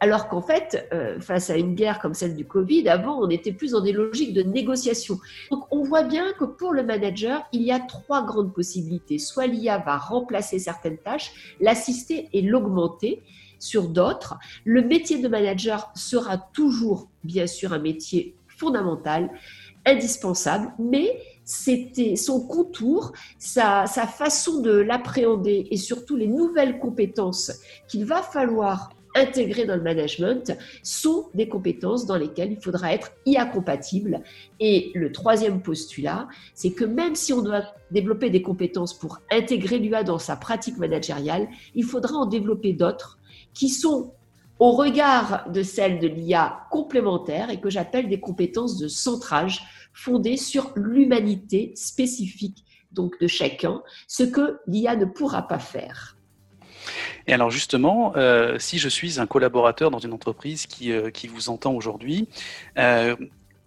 alors 0.00 0.28
qu'en 0.28 0.42
fait, 0.42 0.88
euh, 0.92 1.20
face 1.20 1.50
à 1.50 1.56
une 1.56 1.74
guerre 1.74 1.98
comme 1.98 2.14
celle 2.14 2.34
du 2.34 2.44
Covid, 2.44 2.88
avant, 2.88 3.20
on 3.20 3.28
était 3.30 3.52
plus 3.52 3.72
dans 3.72 3.80
des 3.80 3.92
logiques 3.92 4.34
de 4.34 4.42
négociation. 4.42 5.18
Donc, 5.50 5.64
on 5.70 5.82
voit 5.82 6.02
bien 6.02 6.32
que 6.38 6.44
pour 6.44 6.72
le 6.72 6.82
manager, 6.82 7.42
il 7.52 7.62
y 7.62 7.72
a 7.72 7.80
trois 7.80 8.24
grandes 8.24 8.52
possibilités. 8.52 9.18
Soit 9.18 9.46
l'IA 9.46 9.78
va 9.78 9.96
remplacer 9.96 10.58
certaines 10.58 10.98
tâches, 10.98 11.32
l'assister 11.60 12.28
et 12.32 12.42
l'augmenter 12.42 13.22
sur 13.58 13.88
d'autres. 13.88 14.36
Le 14.64 14.82
métier 14.82 15.18
de 15.18 15.28
manager 15.28 15.90
sera 15.94 16.36
toujours, 16.36 17.08
bien 17.22 17.46
sûr, 17.46 17.72
un 17.72 17.78
métier 17.78 18.34
fondamental, 18.48 19.30
indispensable, 19.86 20.72
mais 20.78 21.20
c'était 21.44 22.16
son 22.16 22.46
contour, 22.46 23.12
sa, 23.38 23.86
sa 23.86 24.06
façon 24.06 24.60
de 24.60 24.72
l'appréhender 24.72 25.66
et 25.70 25.76
surtout 25.76 26.16
les 26.16 26.28
nouvelles 26.28 26.78
compétences 26.78 27.52
qu'il 27.88 28.04
va 28.04 28.22
falloir 28.22 28.90
intégrées 29.14 29.64
dans 29.64 29.76
le 29.76 29.82
management 29.82 30.56
sont 30.82 31.28
des 31.34 31.48
compétences 31.48 32.06
dans 32.06 32.16
lesquelles 32.16 32.52
il 32.52 32.60
faudra 32.60 32.92
être 32.92 33.12
IA 33.26 33.44
compatible. 33.46 34.22
Et 34.60 34.90
le 34.94 35.12
troisième 35.12 35.62
postulat, 35.62 36.28
c'est 36.54 36.72
que 36.72 36.84
même 36.84 37.14
si 37.14 37.32
on 37.32 37.42
doit 37.42 37.64
développer 37.90 38.30
des 38.30 38.42
compétences 38.42 38.94
pour 38.94 39.18
intégrer 39.30 39.78
l'IA 39.78 40.02
dans 40.02 40.18
sa 40.18 40.36
pratique 40.36 40.78
managériale, 40.78 41.48
il 41.74 41.84
faudra 41.84 42.14
en 42.16 42.26
développer 42.26 42.72
d'autres 42.72 43.18
qui 43.54 43.68
sont 43.68 44.12
au 44.58 44.72
regard 44.72 45.50
de 45.50 45.62
celles 45.62 45.98
de 45.98 46.06
l'IA 46.06 46.66
complémentaires 46.70 47.50
et 47.50 47.60
que 47.60 47.70
j'appelle 47.70 48.08
des 48.08 48.20
compétences 48.20 48.78
de 48.78 48.88
centrage 48.88 49.62
fondées 49.92 50.36
sur 50.36 50.72
l'humanité 50.76 51.72
spécifique 51.74 52.64
donc 52.92 53.18
de 53.20 53.26
chacun, 53.26 53.82
ce 54.06 54.22
que 54.22 54.58
l'IA 54.66 54.96
ne 54.96 55.06
pourra 55.06 55.48
pas 55.48 55.58
faire. 55.58 56.16
Et 57.26 57.32
alors 57.32 57.50
justement, 57.50 58.12
euh, 58.16 58.58
si 58.58 58.78
je 58.78 58.88
suis 58.88 59.20
un 59.20 59.26
collaborateur 59.26 59.90
dans 59.90 59.98
une 59.98 60.12
entreprise 60.12 60.66
qui, 60.66 60.92
euh, 60.92 61.10
qui 61.10 61.28
vous 61.28 61.48
entend 61.48 61.72
aujourd'hui, 61.72 62.28
euh, 62.78 63.16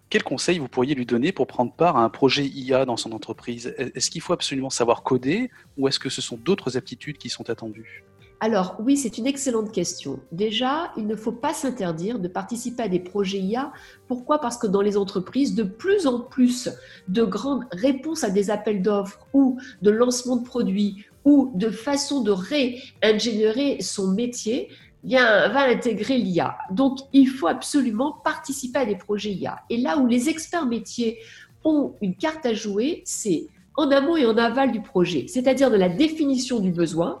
quel 0.08 0.22
conseil 0.22 0.58
vous 0.58 0.68
pourriez 0.68 0.94
lui 0.94 1.06
donner 1.06 1.32
pour 1.32 1.46
prendre 1.46 1.72
part 1.72 1.96
à 1.96 2.02
un 2.02 2.08
projet 2.08 2.46
IA 2.46 2.84
dans 2.84 2.96
son 2.96 3.12
entreprise? 3.12 3.74
Est-ce 3.76 4.10
qu'il 4.10 4.20
faut 4.20 4.32
absolument 4.32 4.70
savoir 4.70 5.02
coder 5.02 5.50
ou 5.76 5.88
est-ce 5.88 5.98
que 5.98 6.10
ce 6.10 6.22
sont 6.22 6.36
d'autres 6.36 6.76
aptitudes 6.76 7.18
qui 7.18 7.28
sont 7.28 7.50
attendues? 7.50 8.04
Alors 8.38 8.76
oui, 8.78 8.98
c'est 8.98 9.16
une 9.16 9.26
excellente 9.26 9.72
question. 9.72 10.20
Déjà, 10.30 10.92
il 10.98 11.06
ne 11.06 11.16
faut 11.16 11.32
pas 11.32 11.54
s'interdire 11.54 12.18
de 12.18 12.28
participer 12.28 12.82
à 12.82 12.88
des 12.88 13.00
projets 13.00 13.38
IA. 13.38 13.72
Pourquoi? 14.08 14.40
Parce 14.40 14.58
que 14.58 14.66
dans 14.66 14.82
les 14.82 14.98
entreprises, 14.98 15.54
de 15.54 15.62
plus 15.62 16.06
en 16.06 16.20
plus 16.20 16.68
de 17.08 17.24
grandes 17.24 17.64
réponses 17.72 18.24
à 18.24 18.30
des 18.30 18.50
appels 18.50 18.82
d'offres 18.82 19.26
ou 19.32 19.58
de 19.80 19.90
lancement 19.90 20.36
de 20.36 20.44
produits 20.44 21.06
ou 21.26 21.50
de 21.54 21.68
façon 21.68 22.22
de 22.22 22.30
réingénierer 22.30 23.82
son 23.82 24.12
métier 24.12 24.70
bien, 25.02 25.48
va 25.48 25.68
intégrer 25.68 26.18
l'IA. 26.18 26.56
Donc, 26.70 27.00
il 27.12 27.28
faut 27.28 27.48
absolument 27.48 28.12
participer 28.24 28.78
à 28.78 28.86
des 28.86 28.96
projets 28.96 29.32
IA. 29.32 29.58
Et 29.68 29.76
là 29.76 29.98
où 29.98 30.06
les 30.06 30.28
experts 30.28 30.66
métiers 30.66 31.18
ont 31.64 31.94
une 32.00 32.16
carte 32.16 32.46
à 32.46 32.54
jouer, 32.54 33.02
c'est 33.04 33.48
en 33.76 33.90
amont 33.90 34.16
et 34.16 34.24
en 34.24 34.38
aval 34.38 34.72
du 34.72 34.80
projet, 34.80 35.26
c'est-à-dire 35.28 35.70
de 35.70 35.76
la 35.76 35.88
définition 35.88 36.60
du 36.60 36.70
besoin, 36.70 37.20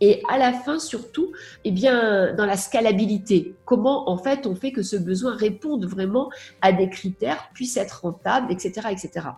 et 0.00 0.22
à 0.28 0.38
la 0.38 0.52
fin 0.52 0.78
surtout, 0.78 1.32
eh 1.64 1.70
bien, 1.70 2.34
dans 2.34 2.46
la 2.46 2.56
scalabilité. 2.56 3.54
Comment 3.64 4.08
en 4.08 4.18
fait 4.18 4.46
on 4.46 4.54
fait 4.54 4.72
que 4.72 4.82
ce 4.82 4.96
besoin 4.96 5.36
réponde 5.36 5.84
vraiment 5.86 6.30
à 6.60 6.72
des 6.72 6.88
critères, 6.88 7.50
puisse 7.54 7.76
être 7.76 8.02
rentable, 8.02 8.52
etc., 8.52 8.88
etc. 8.90 9.28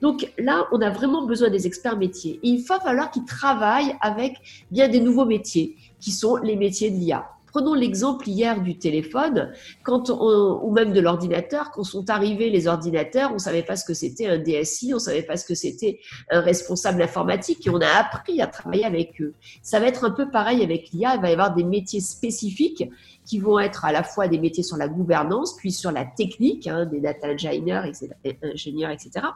Donc 0.00 0.32
là, 0.38 0.66
on 0.72 0.80
a 0.80 0.90
vraiment 0.90 1.26
besoin 1.26 1.50
des 1.50 1.66
experts 1.66 1.96
métiers. 1.96 2.40
Il 2.42 2.64
va 2.64 2.80
falloir 2.80 3.10
qu'ils 3.10 3.24
travaillent 3.24 3.94
avec 4.00 4.36
bien 4.70 4.88
des 4.88 5.00
nouveaux 5.00 5.26
métiers, 5.26 5.76
qui 6.00 6.10
sont 6.10 6.36
les 6.36 6.56
métiers 6.56 6.90
de 6.90 6.96
l'IA. 6.96 7.26
Prenons 7.50 7.74
l'exemple 7.74 8.28
hier 8.28 8.60
du 8.62 8.78
téléphone, 8.78 9.52
quand 9.82 10.10
ou 10.10 10.70
même 10.72 10.92
de 10.92 11.00
l'ordinateur. 11.00 11.70
Quand 11.70 11.82
sont 11.82 12.10
arrivés 12.10 12.50
les 12.50 12.66
ordinateurs, 12.66 13.30
on 13.30 13.34
ne 13.34 13.38
savait 13.38 13.62
pas 13.62 13.76
ce 13.76 13.84
que 13.84 13.94
c'était 13.94 14.26
un 14.26 14.38
DSI, 14.38 14.92
on 14.92 14.96
ne 14.96 15.00
savait 15.00 15.22
pas 15.22 15.36
ce 15.36 15.44
que 15.44 15.54
c'était 15.54 16.00
un 16.30 16.40
responsable 16.40 17.02
informatique 17.02 17.66
et 17.66 17.70
on 17.70 17.80
a 17.80 17.88
appris 17.88 18.40
à 18.40 18.46
travailler 18.46 18.84
avec 18.84 19.20
eux. 19.20 19.34
Ça 19.62 19.80
va 19.80 19.86
être 19.86 20.04
un 20.04 20.10
peu 20.10 20.30
pareil 20.30 20.62
avec 20.62 20.90
l'IA. 20.92 21.16
Il 21.16 21.20
va 21.20 21.30
y 21.30 21.32
avoir 21.32 21.54
des 21.54 21.64
métiers 21.64 22.00
spécifiques 22.00 22.84
qui 23.24 23.38
vont 23.38 23.58
être 23.58 23.84
à 23.84 23.92
la 23.92 24.02
fois 24.02 24.28
des 24.28 24.38
métiers 24.38 24.62
sur 24.62 24.76
la 24.76 24.88
gouvernance, 24.88 25.56
puis 25.56 25.72
sur 25.72 25.90
la 25.90 26.04
technique, 26.04 26.66
hein, 26.66 26.86
des 26.86 27.00
data 27.00 27.28
engineers, 27.28 27.82
etc., 27.86 28.08
ingénieurs, 28.42 28.90
etc. 28.90 29.26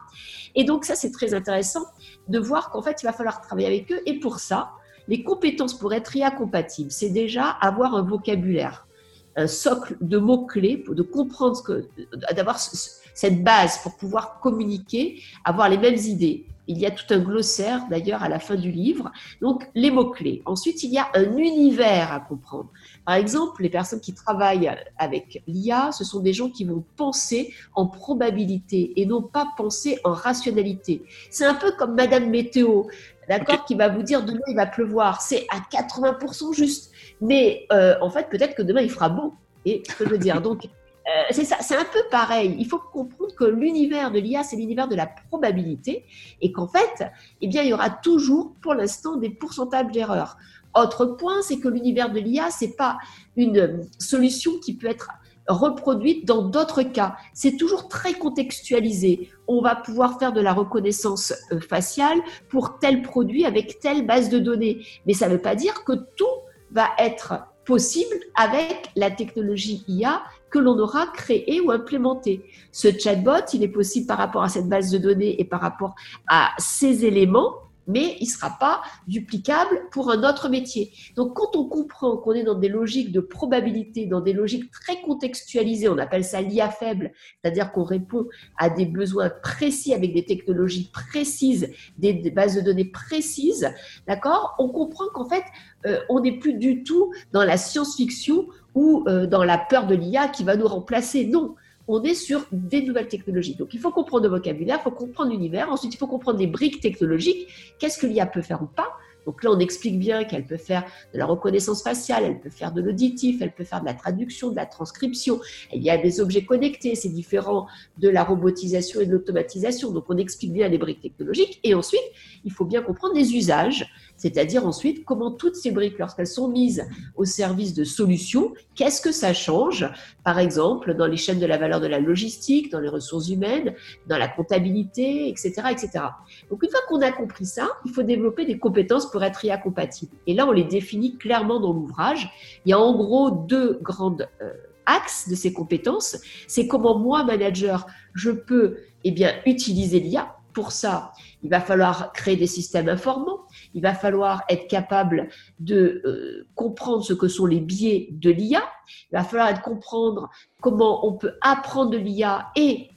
Et 0.55 0.63
donc 0.63 0.85
ça, 0.85 0.95
c'est 0.95 1.11
très 1.11 1.33
intéressant 1.33 1.85
de 2.27 2.39
voir 2.39 2.71
qu'en 2.71 2.81
fait, 2.81 3.01
il 3.01 3.05
va 3.05 3.13
falloir 3.13 3.41
travailler 3.41 3.67
avec 3.67 3.91
eux. 3.91 4.01
Et 4.05 4.19
pour 4.19 4.39
ça, 4.39 4.71
les 5.07 5.23
compétences 5.23 5.73
pour 5.73 5.93
être 5.93 6.15
IA 6.15 6.31
compatible, 6.31 6.91
c'est 6.91 7.09
déjà 7.09 7.45
avoir 7.45 7.95
un 7.95 8.03
vocabulaire, 8.03 8.87
un 9.35 9.47
socle 9.47 9.97
de 10.01 10.17
mots-clés, 10.17 10.83
de 10.87 11.01
comprendre 11.01 11.55
ce 11.55 11.63
que, 11.63 11.87
d'avoir 12.33 12.59
cette 12.59 13.43
base 13.43 13.79
pour 13.79 13.95
pouvoir 13.95 14.39
communiquer, 14.39 15.21
avoir 15.43 15.69
les 15.69 15.77
mêmes 15.77 15.97
idées. 15.97 16.45
Il 16.65 16.77
y 16.77 16.85
a 16.85 16.91
tout 16.91 17.03
un 17.09 17.19
glossaire 17.19 17.85
d'ailleurs 17.89 18.23
à 18.23 18.29
la 18.29 18.39
fin 18.39 18.55
du 18.55 18.71
livre. 18.71 19.11
Donc 19.41 19.69
les 19.75 19.91
mots-clés. 19.91 20.41
Ensuite, 20.45 20.81
il 20.83 20.91
y 20.91 20.97
a 20.97 21.09
un 21.13 21.35
univers 21.35 22.13
à 22.13 22.21
comprendre. 22.21 22.69
Par 23.05 23.15
exemple, 23.15 23.63
les 23.63 23.69
personnes 23.69 23.99
qui 23.99 24.13
travaillent 24.13 24.71
avec 24.97 25.43
l'IA, 25.45 25.91
ce 25.91 26.05
sont 26.05 26.21
des 26.21 26.31
gens 26.31 26.49
qui 26.49 26.63
vont 26.63 26.85
penser 26.95 27.53
en 27.75 27.87
probabilité 27.87 28.93
et 28.95 29.05
non 29.05 29.21
pas 29.21 29.49
penser 29.57 29.99
en 30.05 30.13
rationalité. 30.13 31.03
C'est 31.29 31.43
un 31.43 31.55
peu 31.55 31.73
comme 31.73 31.95
Madame 31.95 32.29
Météo 32.29 32.83
d'accord, 33.27 33.65
qui 33.65 33.75
va 33.75 33.89
vous 33.89 34.03
dire 34.03 34.23
demain 34.23 34.39
il 34.47 34.55
va 34.55 34.65
pleuvoir. 34.65 35.21
C'est 35.21 35.45
à 35.49 35.59
80% 35.59 36.53
juste. 36.53 36.91
Mais 37.21 37.65
euh, 37.71 37.95
en 38.01 38.09
fait, 38.09 38.29
peut-être 38.29 38.55
que 38.55 38.61
demain 38.61 38.81
il 38.81 38.89
fera 38.89 39.09
beau. 39.09 39.33
Et 39.65 39.83
je 39.87 40.03
peux 40.03 40.17
dire. 40.17 40.41
Donc, 40.41 40.65
euh, 40.65 41.09
c'est 41.31 41.43
ça, 41.43 41.57
c'est 41.61 41.75
un 41.75 41.85
peu 41.85 42.01
pareil. 42.09 42.55
Il 42.59 42.67
faut 42.67 42.79
comprendre 42.79 43.33
que 43.35 43.43
l'univers 43.43 44.11
de 44.11 44.19
l'IA, 44.19 44.43
c'est 44.43 44.55
l'univers 44.55 44.87
de 44.87 44.95
la 44.95 45.07
probabilité 45.07 46.05
et 46.41 46.51
qu'en 46.51 46.67
fait, 46.67 47.05
eh 47.41 47.47
bien, 47.47 47.63
il 47.63 47.69
y 47.69 47.73
aura 47.73 47.89
toujours, 47.89 48.53
pour 48.61 48.73
l'instant, 48.73 49.17
des 49.17 49.29
pourcentages 49.29 49.91
d'erreurs. 49.91 50.37
Autre 50.75 51.05
point, 51.05 51.41
c'est 51.41 51.59
que 51.59 51.67
l'univers 51.67 52.11
de 52.11 52.19
l'IA, 52.19 52.49
c'est 52.49 52.75
pas 52.75 52.97
une 53.35 53.85
solution 53.99 54.53
qui 54.59 54.75
peut 54.75 54.87
être 54.87 55.09
reproduite 55.47 56.25
dans 56.25 56.43
d'autres 56.43 56.83
cas. 56.83 57.15
C'est 57.33 57.57
toujours 57.57 57.87
très 57.87 58.13
contextualisé. 58.13 59.29
On 59.47 59.61
va 59.61 59.75
pouvoir 59.75 60.19
faire 60.19 60.33
de 60.33 60.41
la 60.41 60.53
reconnaissance 60.53 61.33
euh, 61.51 61.59
faciale 61.59 62.19
pour 62.49 62.79
tel 62.79 63.01
produit 63.01 63.45
avec 63.45 63.79
telle 63.79 64.05
base 64.05 64.29
de 64.29 64.39
données. 64.39 64.85
Mais 65.05 65.13
ça 65.13 65.27
ne 65.27 65.33
veut 65.33 65.41
pas 65.41 65.55
dire 65.55 65.83
que 65.83 65.93
tout 66.15 66.25
va 66.71 66.89
être 66.97 67.45
possible 67.65 68.15
avec 68.35 68.89
la 68.95 69.11
technologie 69.11 69.83
IA 69.87 70.23
que 70.49 70.59
l'on 70.59 70.77
aura 70.77 71.07
créée 71.07 71.59
ou 71.61 71.71
implémentée. 71.71 72.45
Ce 72.71 72.87
chatbot, 72.91 73.45
il 73.53 73.63
est 73.63 73.69
possible 73.69 74.05
par 74.05 74.17
rapport 74.17 74.43
à 74.43 74.49
cette 74.49 74.69
base 74.69 74.91
de 74.91 74.97
données 74.97 75.39
et 75.39 75.45
par 75.45 75.61
rapport 75.61 75.95
à 76.27 76.51
ces 76.57 77.05
éléments 77.05 77.55
mais 77.87 78.17
il 78.19 78.25
ne 78.25 78.29
sera 78.29 78.57
pas 78.59 78.81
duplicable 79.07 79.81
pour 79.91 80.11
un 80.11 80.27
autre 80.27 80.49
métier. 80.49 80.91
Donc 81.15 81.33
quand 81.35 81.55
on 81.55 81.65
comprend 81.65 82.17
qu'on 82.17 82.33
est 82.33 82.43
dans 82.43 82.55
des 82.55 82.69
logiques 82.69 83.11
de 83.11 83.19
probabilité, 83.19 84.05
dans 84.05 84.21
des 84.21 84.33
logiques 84.33 84.71
très 84.71 85.01
contextualisées, 85.01 85.89
on 85.89 85.97
appelle 85.97 86.23
ça 86.23 86.41
l'IA 86.41 86.69
faible, 86.69 87.11
c'est-à-dire 87.41 87.71
qu'on 87.71 87.83
répond 87.83 88.27
à 88.57 88.69
des 88.69 88.85
besoins 88.85 89.29
précis 89.41 89.93
avec 89.93 90.13
des 90.13 90.25
technologies 90.25 90.91
précises, 90.91 91.69
des, 91.97 92.13
bases 92.31 92.55
de 92.55 92.61
données 92.61 92.85
précises, 92.85 93.69
d'accord 94.07 94.55
On 94.59 94.69
comprend 94.69 95.05
qu'en 95.13 95.27
fait, 95.27 95.43
euh, 95.85 95.99
on 96.09 96.21
n'est 96.21 96.37
plus 96.39 96.53
du 96.53 96.83
tout 96.83 97.13
dans 97.31 97.43
la 97.43 97.57
science-fiction 97.57 98.47
ou 98.75 99.03
euh, 99.07 99.27
dans 99.27 99.43
la 99.43 99.57
peur 99.57 99.87
de 99.87 99.95
l'IA 99.95 100.27
qui 100.27 100.43
va 100.43 100.55
nous 100.55 100.67
remplacer. 100.67 101.25
Non, 101.25 101.55
on 101.87 102.03
est 102.03 102.13
sur 102.13 102.45
des 102.51 102.81
nouvelles 102.81 103.07
technologies. 103.07 103.55
Donc, 103.55 103.73
il 103.73 103.79
faut 103.79 103.91
comprendre 103.91 104.23
le 104.23 104.29
vocabulaire, 104.29 104.79
il 104.79 104.83
faut 104.83 104.91
comprendre 104.91 105.31
l'univers. 105.31 105.69
Ensuite, 105.69 105.93
il 105.93 105.97
faut 105.97 106.07
comprendre 106.07 106.39
les 106.39 106.47
briques 106.47 106.81
technologiques. 106.81 107.47
Qu'est-ce 107.79 107.97
que 107.97 108.07
l'IA 108.07 108.25
peut 108.25 108.41
faire 108.41 108.61
ou 108.61 108.67
pas? 108.67 108.89
Donc 109.25 109.43
là, 109.43 109.51
on 109.51 109.59
explique 109.59 109.99
bien 109.99 110.23
qu'elle 110.23 110.45
peut 110.45 110.57
faire 110.57 110.83
de 111.13 111.17
la 111.17 111.25
reconnaissance 111.25 111.83
faciale, 111.83 112.23
elle 112.25 112.39
peut 112.39 112.49
faire 112.49 112.71
de 112.71 112.81
l'auditif, 112.81 113.41
elle 113.41 113.53
peut 113.53 113.63
faire 113.63 113.81
de 113.81 113.85
la 113.85 113.93
traduction, 113.93 114.49
de 114.51 114.55
la 114.55 114.65
transcription. 114.65 115.39
Il 115.73 115.81
y 115.81 115.89
a 115.89 115.97
des 115.97 116.19
objets 116.19 116.43
connectés, 116.43 116.95
c'est 116.95 117.09
différent 117.09 117.67
de 117.97 118.09
la 118.09 118.23
robotisation 118.23 119.01
et 119.01 119.05
de 119.05 119.11
l'automatisation. 119.11 119.91
Donc 119.91 120.05
on 120.09 120.17
explique 120.17 120.53
bien 120.53 120.67
les 120.67 120.77
briques 120.77 121.01
technologiques. 121.01 121.59
Et 121.63 121.73
ensuite, 121.73 122.01
il 122.43 122.51
faut 122.51 122.65
bien 122.65 122.81
comprendre 122.81 123.15
les 123.15 123.33
usages 123.35 123.85
c'est-à-dire 124.23 124.65
ensuite 124.65 125.03
comment 125.03 125.31
toutes 125.31 125.57
ces 125.57 125.71
briques, 125.71 125.99
lorsqu'elles 125.99 126.27
sont 126.27 126.47
mises 126.47 126.87
au 127.17 127.25
service 127.25 127.73
de 127.73 127.83
solutions, 127.83 128.53
qu'est-ce 128.73 129.01
que 129.01 129.11
ça 129.11 129.33
change, 129.33 129.85
par 130.23 130.39
exemple, 130.39 130.93
dans 130.93 131.07
les 131.07 131.17
chaînes 131.17 131.41
de 131.41 131.45
la 131.45 131.57
valeur 131.57 131.81
de 131.81 131.87
la 131.87 131.99
logistique, 131.99 132.71
dans 132.71 132.79
les 132.79 132.87
ressources 132.87 133.27
humaines, 133.27 133.73
dans 134.07 134.17
la 134.17 134.29
comptabilité, 134.29 135.27
etc. 135.27 135.63
etc. 135.71 136.05
Donc 136.49 136.63
une 136.63 136.69
fois 136.69 136.79
qu'on 136.87 137.01
a 137.01 137.11
compris 137.11 137.45
ça, 137.45 137.67
il 137.83 137.91
faut 137.91 138.03
développer 138.03 138.45
des 138.45 138.57
compétences 138.57 139.11
pour 139.11 139.21
être 139.25 139.43
IA 139.43 139.57
compatible. 139.57 140.13
Et 140.25 140.33
là, 140.33 140.47
on 140.47 140.53
les 140.53 140.63
définit 140.63 141.17
clairement 141.17 141.59
dans 141.59 141.73
l'ouvrage. 141.73 142.31
Il 142.65 142.69
y 142.69 142.73
a 142.73 142.79
en 142.79 142.95
gros 142.95 143.29
deux 143.29 143.77
grandes... 143.81 144.29
Euh, 144.41 144.53
axes 144.85 145.29
de 145.29 145.35
ces 145.35 145.53
compétences, 145.53 146.17
c'est 146.45 146.67
comment 146.67 146.99
moi, 146.99 147.23
manager, 147.23 147.87
je 148.13 148.31
peux 148.31 148.79
eh 149.05 149.11
bien, 149.11 149.33
utiliser 149.45 150.01
l'IA. 150.01 150.35
Pour 150.53 150.71
ça, 150.71 151.11
il 151.41 151.49
va 151.49 151.59
falloir 151.59 152.13
créer 152.13 152.35
des 152.35 152.47
systèmes 152.47 152.89
informant, 152.89 153.39
il 153.73 153.81
va 153.81 153.93
falloir 153.93 154.43
être 154.49 154.67
capable 154.67 155.29
de 155.59 156.01
euh, 156.05 156.47
comprendre 156.55 157.03
ce 157.03 157.13
que 157.13 157.27
sont 157.27 157.45
les 157.45 157.59
biais 157.59 158.09
de 158.11 158.29
l'IA, 158.29 158.63
il 159.11 159.15
va 159.15 159.23
falloir 159.23 159.61
comprendre 159.61 160.29
comment 160.61 161.07
on 161.07 161.13
peut 161.13 161.33
apprendre 161.41 161.91
de 161.91 161.97
l'IA 161.97 162.51
et 162.55 162.89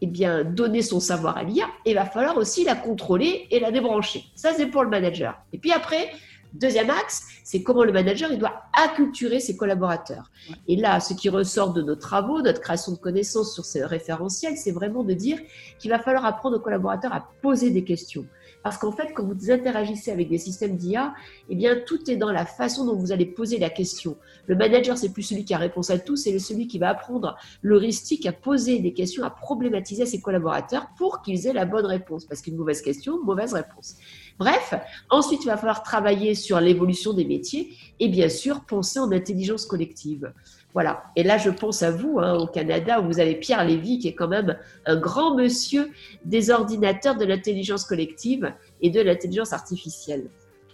eh 0.00 0.06
bien, 0.06 0.44
donner 0.44 0.82
son 0.82 1.00
savoir 1.00 1.38
à 1.38 1.44
l'IA, 1.44 1.66
et 1.84 1.92
il 1.92 1.94
va 1.94 2.04
falloir 2.04 2.36
aussi 2.36 2.64
la 2.64 2.74
contrôler 2.74 3.46
et 3.50 3.58
la 3.58 3.70
débrancher. 3.70 4.24
Ça, 4.34 4.52
c'est 4.54 4.66
pour 4.66 4.82
le 4.82 4.90
manager. 4.90 5.38
Et 5.52 5.58
puis 5.58 5.72
après, 5.72 6.10
Deuxième 6.54 6.88
axe, 6.88 7.24
c'est 7.42 7.64
comment 7.64 7.82
le 7.82 7.92
manager 7.92 8.30
il 8.30 8.38
doit 8.38 8.62
acculturer 8.72 9.40
ses 9.40 9.56
collaborateurs. 9.56 10.30
Et 10.68 10.76
là, 10.76 11.00
ce 11.00 11.12
qui 11.12 11.28
ressort 11.28 11.72
de 11.72 11.82
nos 11.82 11.96
travaux, 11.96 12.42
notre 12.42 12.60
création 12.60 12.92
de 12.92 12.98
connaissances 12.98 13.52
sur 13.52 13.64
ces 13.64 13.84
référentiels, 13.84 14.56
c'est 14.56 14.70
vraiment 14.70 15.02
de 15.02 15.14
dire 15.14 15.38
qu'il 15.80 15.90
va 15.90 15.98
falloir 15.98 16.24
apprendre 16.24 16.58
aux 16.58 16.60
collaborateurs 16.60 17.12
à 17.12 17.28
poser 17.42 17.70
des 17.70 17.82
questions. 17.82 18.24
Parce 18.64 18.78
qu'en 18.78 18.92
fait, 18.92 19.12
quand 19.12 19.24
vous 19.24 19.50
interagissez 19.50 20.10
avec 20.10 20.30
des 20.30 20.38
systèmes 20.38 20.76
d'IA, 20.76 21.12
eh 21.50 21.54
bien, 21.54 21.76
tout 21.86 22.10
est 22.10 22.16
dans 22.16 22.32
la 22.32 22.46
façon 22.46 22.86
dont 22.86 22.96
vous 22.96 23.12
allez 23.12 23.26
poser 23.26 23.58
la 23.58 23.68
question. 23.68 24.16
Le 24.46 24.56
manager, 24.56 24.96
c'est 24.96 25.12
plus 25.12 25.22
celui 25.22 25.44
qui 25.44 25.52
a 25.52 25.58
réponse 25.58 25.90
à 25.90 25.98
tout, 25.98 26.16
c'est 26.16 26.38
celui 26.38 26.66
qui 26.66 26.78
va 26.78 26.88
apprendre 26.88 27.36
l'heuristique 27.60 28.24
à 28.24 28.32
poser 28.32 28.78
des 28.78 28.94
questions, 28.94 29.22
à 29.22 29.28
problématiser 29.28 30.04
à 30.04 30.06
ses 30.06 30.22
collaborateurs 30.22 30.88
pour 30.96 31.20
qu'ils 31.20 31.46
aient 31.46 31.52
la 31.52 31.66
bonne 31.66 31.84
réponse. 31.84 32.24
Parce 32.24 32.40
qu'une 32.40 32.56
mauvaise 32.56 32.80
question, 32.80 33.22
mauvaise 33.22 33.52
réponse. 33.52 33.96
Bref, 34.38 34.72
ensuite, 35.10 35.44
il 35.44 35.48
va 35.48 35.58
falloir 35.58 35.82
travailler 35.82 36.34
sur 36.34 36.58
l'évolution 36.58 37.12
des 37.12 37.26
métiers 37.26 37.74
et 38.00 38.08
bien 38.08 38.30
sûr, 38.30 38.64
penser 38.64 38.98
en 38.98 39.12
intelligence 39.12 39.66
collective. 39.66 40.32
Voilà. 40.74 41.04
Et 41.14 41.22
là, 41.22 41.38
je 41.38 41.50
pense 41.50 41.84
à 41.84 41.92
vous, 41.92 42.18
hein, 42.18 42.34
au 42.34 42.48
Canada, 42.48 43.00
où 43.00 43.06
vous 43.06 43.20
avez 43.20 43.36
Pierre 43.36 43.64
Lévy, 43.64 44.00
qui 44.00 44.08
est 44.08 44.14
quand 44.14 44.28
même 44.28 44.58
un 44.86 44.96
grand 44.96 45.36
monsieur 45.36 45.90
des 46.24 46.50
ordinateurs 46.50 47.14
de 47.14 47.24
l'intelligence 47.24 47.84
collective 47.84 48.52
et 48.82 48.90
de 48.90 49.00
l'intelligence 49.00 49.52
artificielle. 49.52 50.24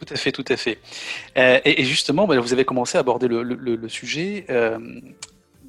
Tout 0.01 0.15
à 0.15 0.17
fait, 0.17 0.33
tout 0.33 0.45
à 0.49 0.57
fait. 0.57 0.79
Euh, 1.37 1.61
et, 1.67 1.85
justement, 1.85 2.27
bah, 2.27 2.41
vous 2.41 2.55
avez 2.55 2.65
commencé 2.65 2.97
à 2.97 3.01
aborder 3.01 3.29
le, 3.29 3.89
sujet. 3.89 4.47
Euh, 4.49 4.79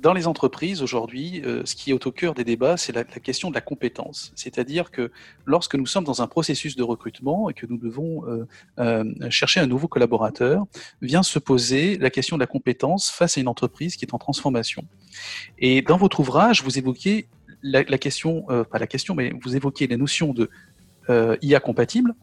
dans 0.01 0.13
les 0.13 0.27
entreprises 0.27 0.81
aujourd'hui, 0.81 1.41
euh, 1.46 1.62
ce 1.65 1.75
qui 1.75 1.91
est 1.91 2.05
au 2.05 2.12
cœur 2.12 2.34
des 2.34 2.43
débats, 2.43 2.75
c'est 2.75 2.91
la, 2.91 3.03
question 3.03 3.50
de 3.50 3.55
la 3.55 3.62
compétence. 3.62 4.31
C'est-à-dire 4.36 4.89
que 4.89 5.12
lorsque 5.46 5.75
nous 5.75 5.86
sommes 5.86 6.03
dans 6.03 6.22
un 6.22 6.27
processus 6.27 6.75
de 6.75 6.84
recrutement 6.84 7.50
et 7.50 7.53
que 7.53 7.67
nous 7.67 7.77
devons 7.77 8.25
euh, 8.25 8.48
euh, 8.79 9.29
chercher 9.29 9.60
un 9.60 9.67
nouveau 9.67 9.88
collaborateur, 9.88 10.65
vient 11.01 11.24
se 11.24 11.38
poser 11.38 11.98
la 11.98 12.10
question 12.10 12.36
de 12.36 12.41
la 12.41 12.48
compétence 12.48 13.12
face 13.12 13.38
à 13.38 13.41
une 13.41 13.48
entreprise 13.48 13.96
qui 13.96 14.05
est 14.05 14.13
en 14.13 14.17
transformation. 14.17 14.84
Et 15.60 15.81
dans 15.84 15.98
votre 15.98 16.20
ouvrage, 16.20 16.63
vous 16.63 16.79
évoquez 16.79 17.27
la, 17.62 17.84
question, 17.84 18.48
pas 18.72 18.79
la 18.79 18.88
question, 18.88 19.13
mais 19.13 19.34
vous 19.43 19.55
évoquez 19.55 19.86
les 19.86 19.98
notions 19.98 20.34
de 20.34 20.50
IA 21.43 21.60
compatible, 21.60 22.15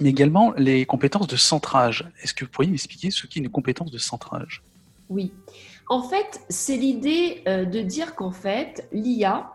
mais 0.00 0.08
également 0.10 0.52
les 0.56 0.84
compétences 0.84 1.28
de 1.28 1.36
centrage. 1.36 2.10
Est-ce 2.22 2.34
que 2.34 2.44
vous 2.44 2.50
pourriez 2.50 2.70
m'expliquer 2.70 3.12
ce 3.12 3.28
qu'est 3.28 3.38
une 3.38 3.50
compétence 3.50 3.92
de 3.92 3.98
centrage? 3.98 4.64
Oui. 5.12 5.32
En 5.90 6.02
fait, 6.02 6.40
c'est 6.48 6.76
l'idée 6.76 7.42
euh, 7.46 7.66
de 7.66 7.80
dire 7.80 8.14
qu'en 8.14 8.30
fait, 8.30 8.88
l'IA, 8.92 9.52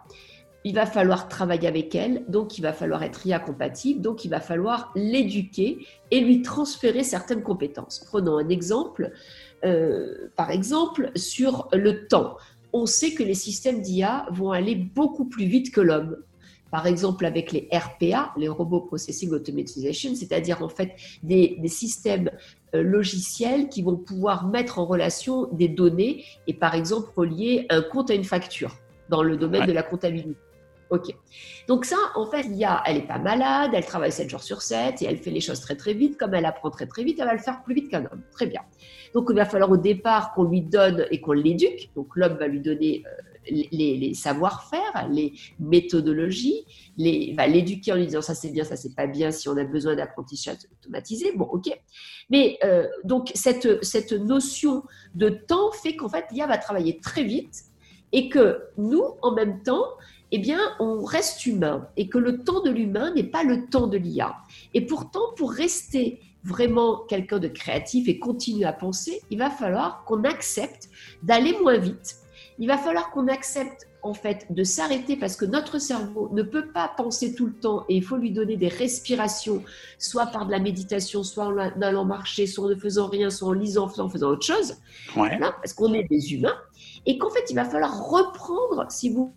il 0.63 0.75
va 0.75 0.85
falloir 0.85 1.29
travailler 1.29 1.67
avec 1.67 1.95
elle, 1.95 2.25
donc 2.27 2.59
il 2.59 2.61
va 2.61 2.73
falloir 2.73 3.01
être 3.01 3.25
IA 3.25 3.39
compatible, 3.39 4.01
donc 4.01 4.23
il 4.23 4.29
va 4.29 4.39
falloir 4.39 4.91
l'éduquer 4.95 5.79
et 6.11 6.19
lui 6.19 6.43
transférer 6.43 7.03
certaines 7.03 7.41
compétences. 7.41 8.03
Prenons 8.05 8.37
un 8.37 8.49
exemple, 8.49 9.11
euh, 9.65 10.29
par 10.35 10.51
exemple 10.51 11.11
sur 11.15 11.69
le 11.73 12.07
temps. 12.07 12.37
On 12.71 12.85
sait 12.85 13.13
que 13.13 13.23
les 13.23 13.33
systèmes 13.33 13.81
d'IA 13.81 14.27
vont 14.29 14.51
aller 14.51 14.75
beaucoup 14.75 15.25
plus 15.25 15.45
vite 15.45 15.71
que 15.71 15.81
l'homme 15.81 16.17
par 16.71 16.87
exemple 16.87 17.25
avec 17.25 17.51
les 17.51 17.69
RPA, 17.71 18.33
les 18.37 18.47
Robot 18.47 18.81
Processing 18.81 19.31
Automatization, 19.31 20.15
c'est-à-dire 20.15 20.61
en 20.61 20.69
fait 20.69 20.95
des, 21.23 21.57
systèmes 21.67 22.29
logiciels 22.73 23.69
qui 23.69 23.81
vont 23.81 23.97
pouvoir 23.97 24.47
mettre 24.47 24.79
en 24.79 24.85
relation 24.85 25.47
des 25.53 25.67
données 25.67 26.25
et 26.47 26.53
par 26.53 26.75
exemple 26.75 27.09
relier 27.15 27.65
un 27.69 27.81
compte 27.81 28.11
à 28.11 28.13
une 28.13 28.23
facture 28.23 28.75
dans 29.09 29.23
le 29.23 29.37
domaine 29.37 29.65
de 29.65 29.71
la 29.71 29.83
comptabilité. 29.83 30.35
Ok. 30.89 31.13
Donc 31.67 31.83
ça, 31.83 31.97
en 32.15 32.25
fait, 32.25 32.43
l'IA, 32.43 32.81
elle 32.85 32.97
n'est 32.97 33.07
pas 33.07 33.19
malade, 33.19 33.71
elle 33.73 33.85
travaille 33.85 34.11
7 34.11 34.29
jours 34.29 34.43
sur 34.43 34.61
7 34.61 35.01
et 35.01 35.05
elle 35.05 35.17
fait 35.17 35.31
les 35.31 35.41
choses 35.41 35.59
très 35.59 35.75
très 35.75 35.93
vite. 35.93 36.17
Comme 36.17 36.33
elle 36.33 36.45
apprend 36.45 36.69
très 36.69 36.87
très 36.87 37.03
vite, 37.03 37.19
elle 37.19 37.25
va 37.25 37.33
le 37.33 37.39
faire 37.39 37.61
plus 37.63 37.75
vite 37.75 37.89
qu'un 37.91 38.05
homme. 38.05 38.21
Très 38.31 38.47
bien. 38.47 38.61
Donc 39.17 39.29
il 39.31 39.35
va 39.35 39.45
falloir 39.45 39.71
au 39.71 39.77
départ 39.77 40.35
qu'on 40.35 40.43
lui 40.43 40.61
donne 40.61 41.07
et 41.09 41.19
qu'on 41.19 41.31
l'éduque. 41.31 41.89
Donc 41.95 42.15
l'homme 42.15 42.37
va 42.37 42.47
lui 42.47 42.59
donner 42.59 43.03
euh, 43.07 43.63
les, 43.71 44.13
savoir-faire, 44.13 45.09
les 45.11 45.33
méthodologies, 45.59 46.63
les, 46.97 47.33
va 47.35 47.47
l'éduquer 47.47 47.93
en 47.93 47.95
lui 47.95 48.05
disant 48.05 48.21
ça 48.21 48.35
c'est 48.35 48.51
bien, 48.51 48.63
ça 48.63 48.75
c'est 48.75 48.93
pas 48.93 49.07
bien, 49.07 49.31
si 49.31 49.49
on 49.49 49.57
a 49.57 49.63
besoin 49.63 49.95
d'apprentissage 49.95 50.57
automatisé, 50.71 51.31
bon 51.35 51.45
ok. 51.45 51.67
Mais 52.29 52.59
euh, 52.63 52.85
donc 53.05 53.31
cette, 53.33 53.83
cette 53.83 54.11
notion 54.11 54.83
de 55.15 55.29
temps 55.29 55.71
fait 55.71 55.95
qu'en 55.95 56.09
fait 56.09 56.25
l'IA 56.31 56.45
va 56.45 56.59
travailler 56.59 56.99
très 56.99 57.23
vite 57.23 57.63
et 58.11 58.29
que 58.29 58.65
nous, 58.77 59.03
en 59.23 59.31
même 59.31 59.63
temps, 59.63 59.83
eh 60.31 60.37
bien, 60.37 60.59
on 60.79 61.03
reste 61.03 61.47
humain 61.47 61.87
et 61.97 62.07
que 62.07 62.19
le 62.19 62.43
temps 62.43 62.61
de 62.61 62.69
l'humain 62.69 63.11
n'est 63.15 63.23
pas 63.23 63.43
le 63.43 63.65
temps 63.65 63.87
de 63.87 63.97
l'IA. 63.97 64.35
Et 64.75 64.81
pourtant, 64.81 65.33
pour 65.37 65.51
rester 65.51 66.19
vraiment 66.43 67.05
quelqu'un 67.09 67.39
de 67.39 67.47
créatif 67.47 68.07
et 68.07 68.19
continuer 68.19 68.65
à 68.65 68.73
penser, 68.73 69.21
il 69.29 69.37
va 69.37 69.49
falloir 69.49 70.03
qu'on 70.05 70.23
accepte 70.23 70.89
d'aller 71.23 71.57
moins 71.61 71.77
vite 71.77 72.17
il 72.59 72.67
va 72.67 72.77
falloir 72.77 73.11
qu'on 73.11 73.27
accepte 73.27 73.87
en 74.01 74.13
fait 74.13 74.47
de 74.49 74.63
s'arrêter 74.63 75.15
parce 75.15 75.35
que 75.35 75.45
notre 75.45 75.79
cerveau 75.79 76.29
ne 76.31 76.41
peut 76.41 76.67
pas 76.67 76.87
penser 76.87 77.35
tout 77.35 77.47
le 77.47 77.53
temps 77.53 77.85
et 77.89 77.95
il 77.95 78.03
faut 78.03 78.15
lui 78.15 78.31
donner 78.31 78.55
des 78.55 78.67
respirations, 78.67 79.63
soit 79.99 80.27
par 80.27 80.45
de 80.45 80.51
la 80.51 80.59
méditation, 80.59 81.23
soit 81.23 81.45
en 81.45 81.57
allant 81.57 82.05
marcher, 82.05 82.47
soit 82.47 82.65
en 82.65 82.69
ne 82.69 82.75
faisant 82.75 83.07
rien, 83.07 83.29
soit 83.29 83.49
en 83.49 83.53
lisant, 83.53 83.89
soit 83.89 84.03
en 84.03 84.09
faisant 84.09 84.29
autre 84.29 84.45
chose. 84.45 84.75
parce 85.61 85.73
qu'on 85.73 85.93
est 85.93 86.07
des 86.09 86.33
humains 86.33 86.57
et 87.05 87.17
qu'en 87.17 87.29
fait 87.29 87.45
il 87.49 87.55
va 87.55 87.65
falloir 87.65 88.07
reprendre, 88.07 88.85
si 88.89 89.09
vous 89.09 89.33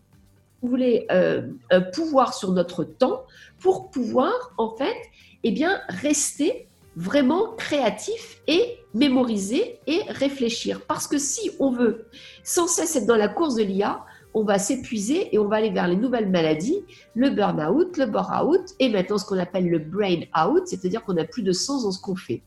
voulez, 0.63 1.07
euh, 1.11 1.49
un 1.71 1.81
pouvoir 1.81 2.35
sur 2.35 2.53
notre 2.53 2.85
temps 2.85 3.25
pour 3.59 3.91
pouvoir 3.91 4.33
en 4.57 4.77
fait, 4.77 4.97
eh 5.43 5.51
bien, 5.53 5.81
rester 5.89 6.69
vraiment 6.97 7.55
créatif 7.57 8.41
et 8.47 8.79
mémoriser 8.95 9.79
et 9.87 10.03
réfléchir. 10.09 10.81
Parce 10.87 11.07
que 11.07 11.19
si 11.19 11.51
on 11.59 11.71
veut 11.71 12.07
sans 12.43 12.67
cesse 12.67 12.97
être 12.97 13.07
dans 13.07 13.17
la 13.17 13.29
course 13.29 13.55
de 13.55 13.63
l'IA, 13.63 14.05
on 14.35 14.45
va 14.45 14.59
s'épuiser 14.59 15.35
et 15.35 15.39
on 15.39 15.49
va 15.49 15.57
aller 15.57 15.71
vers 15.71 15.89
les 15.89 15.97
nouvelles 15.97 16.31
maladies, 16.31 16.85
le 17.15 17.31
burn-out, 17.31 17.97
le 17.97 18.07
bore-out 18.07 18.75
et 18.79 18.89
maintenant 18.89 19.19
ce 19.19 19.25
qu'on 19.25 19.39
appelle 19.39 19.69
le 19.69 19.79
brain-out, 19.79 20.63
c'est-à-dire 20.67 21.05
qu'on 21.05 21.15
n'a 21.15 21.25
plus 21.25 21.43
de 21.43 21.53
sens 21.53 21.83
dans 21.83 21.93
ce 21.93 22.01
qu'on 22.01 22.17
fait. 22.17 22.43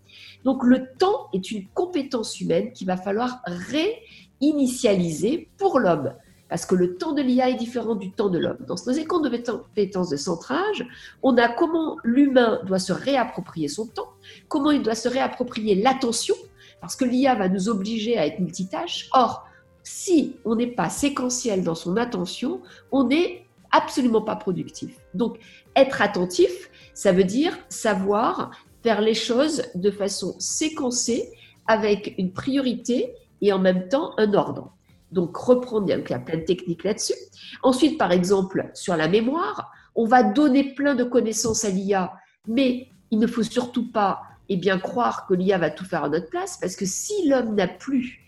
Donc 0.45 0.63
le 0.63 0.85
temps 0.97 1.27
est 1.33 1.51
une 1.51 1.67
compétence 1.73 2.39
humaine 2.39 2.71
qu'il 2.71 2.87
va 2.87 2.97
falloir 2.97 3.41
réinitialiser 4.41 5.49
pour 5.57 5.79
l'homme 5.79 6.13
parce 6.53 6.67
que 6.67 6.75
le 6.75 6.97
temps 6.97 7.13
de 7.13 7.21
l'IA 7.23 7.49
est 7.49 7.55
différent 7.55 7.95
du 7.95 8.11
temps 8.11 8.29
de 8.29 8.37
l'homme. 8.37 8.59
Dans 8.67 8.75
nos 8.85 8.93
écoles 8.93 9.27
de 9.27 9.37
compétences 9.37 10.09
de 10.09 10.17
centrage, 10.17 10.85
on 11.23 11.35
a 11.37 11.47
comment 11.47 11.97
l'humain 12.03 12.59
doit 12.67 12.77
se 12.77 12.93
réapproprier 12.93 13.67
son 13.67 13.87
temps, 13.87 14.09
comment 14.49 14.69
il 14.69 14.83
doit 14.83 14.93
se 14.93 15.09
réapproprier 15.09 15.73
l'attention, 15.73 16.35
parce 16.79 16.95
que 16.95 17.05
l'IA 17.05 17.33
va 17.33 17.49
nous 17.49 17.69
obliger 17.69 18.19
à 18.19 18.27
être 18.27 18.37
multitâche. 18.37 19.09
Or, 19.13 19.47
si 19.81 20.35
on 20.45 20.55
n'est 20.55 20.67
pas 20.67 20.89
séquentiel 20.89 21.63
dans 21.63 21.73
son 21.73 21.97
attention, 21.97 22.61
on 22.91 23.05
n'est 23.05 23.47
absolument 23.71 24.21
pas 24.21 24.35
productif. 24.35 24.95
Donc, 25.15 25.39
être 25.75 26.03
attentif, 26.03 26.69
ça 26.93 27.13
veut 27.13 27.23
dire 27.23 27.57
savoir 27.67 28.51
faire 28.83 29.01
les 29.01 29.15
choses 29.15 29.63
de 29.73 29.89
façon 29.89 30.35
séquencée, 30.37 31.31
avec 31.65 32.13
une 32.19 32.31
priorité 32.31 33.15
et 33.41 33.51
en 33.51 33.57
même 33.57 33.87
temps 33.87 34.13
un 34.19 34.35
ordre. 34.35 34.71
Donc, 35.13 35.37
reprendre, 35.37 35.87
il 35.87 35.91
y 35.91 36.13
a 36.13 36.19
plein 36.19 36.37
de 36.37 36.43
techniques 36.43 36.83
là-dessus. 36.83 37.15
Ensuite, 37.61 37.97
par 37.97 38.11
exemple, 38.11 38.69
sur 38.73 38.97
la 38.97 39.07
mémoire, 39.07 39.71
on 39.95 40.05
va 40.05 40.23
donner 40.23 40.73
plein 40.73 40.95
de 40.95 41.03
connaissances 41.03 41.63
à 41.65 41.69
l'IA, 41.69 42.13
mais 42.47 42.87
il 43.11 43.19
ne 43.19 43.27
faut 43.27 43.43
surtout 43.43 43.91
pas 43.91 44.21
eh 44.49 44.57
bien, 44.57 44.77
croire 44.77 45.25
que 45.27 45.33
l'IA 45.33 45.57
va 45.57 45.69
tout 45.69 45.85
faire 45.85 46.03
à 46.03 46.09
notre 46.09 46.29
place, 46.29 46.57
parce 46.59 46.75
que 46.75 46.85
si 46.85 47.29
l'homme 47.29 47.55
n'a 47.55 47.67
plus 47.67 48.19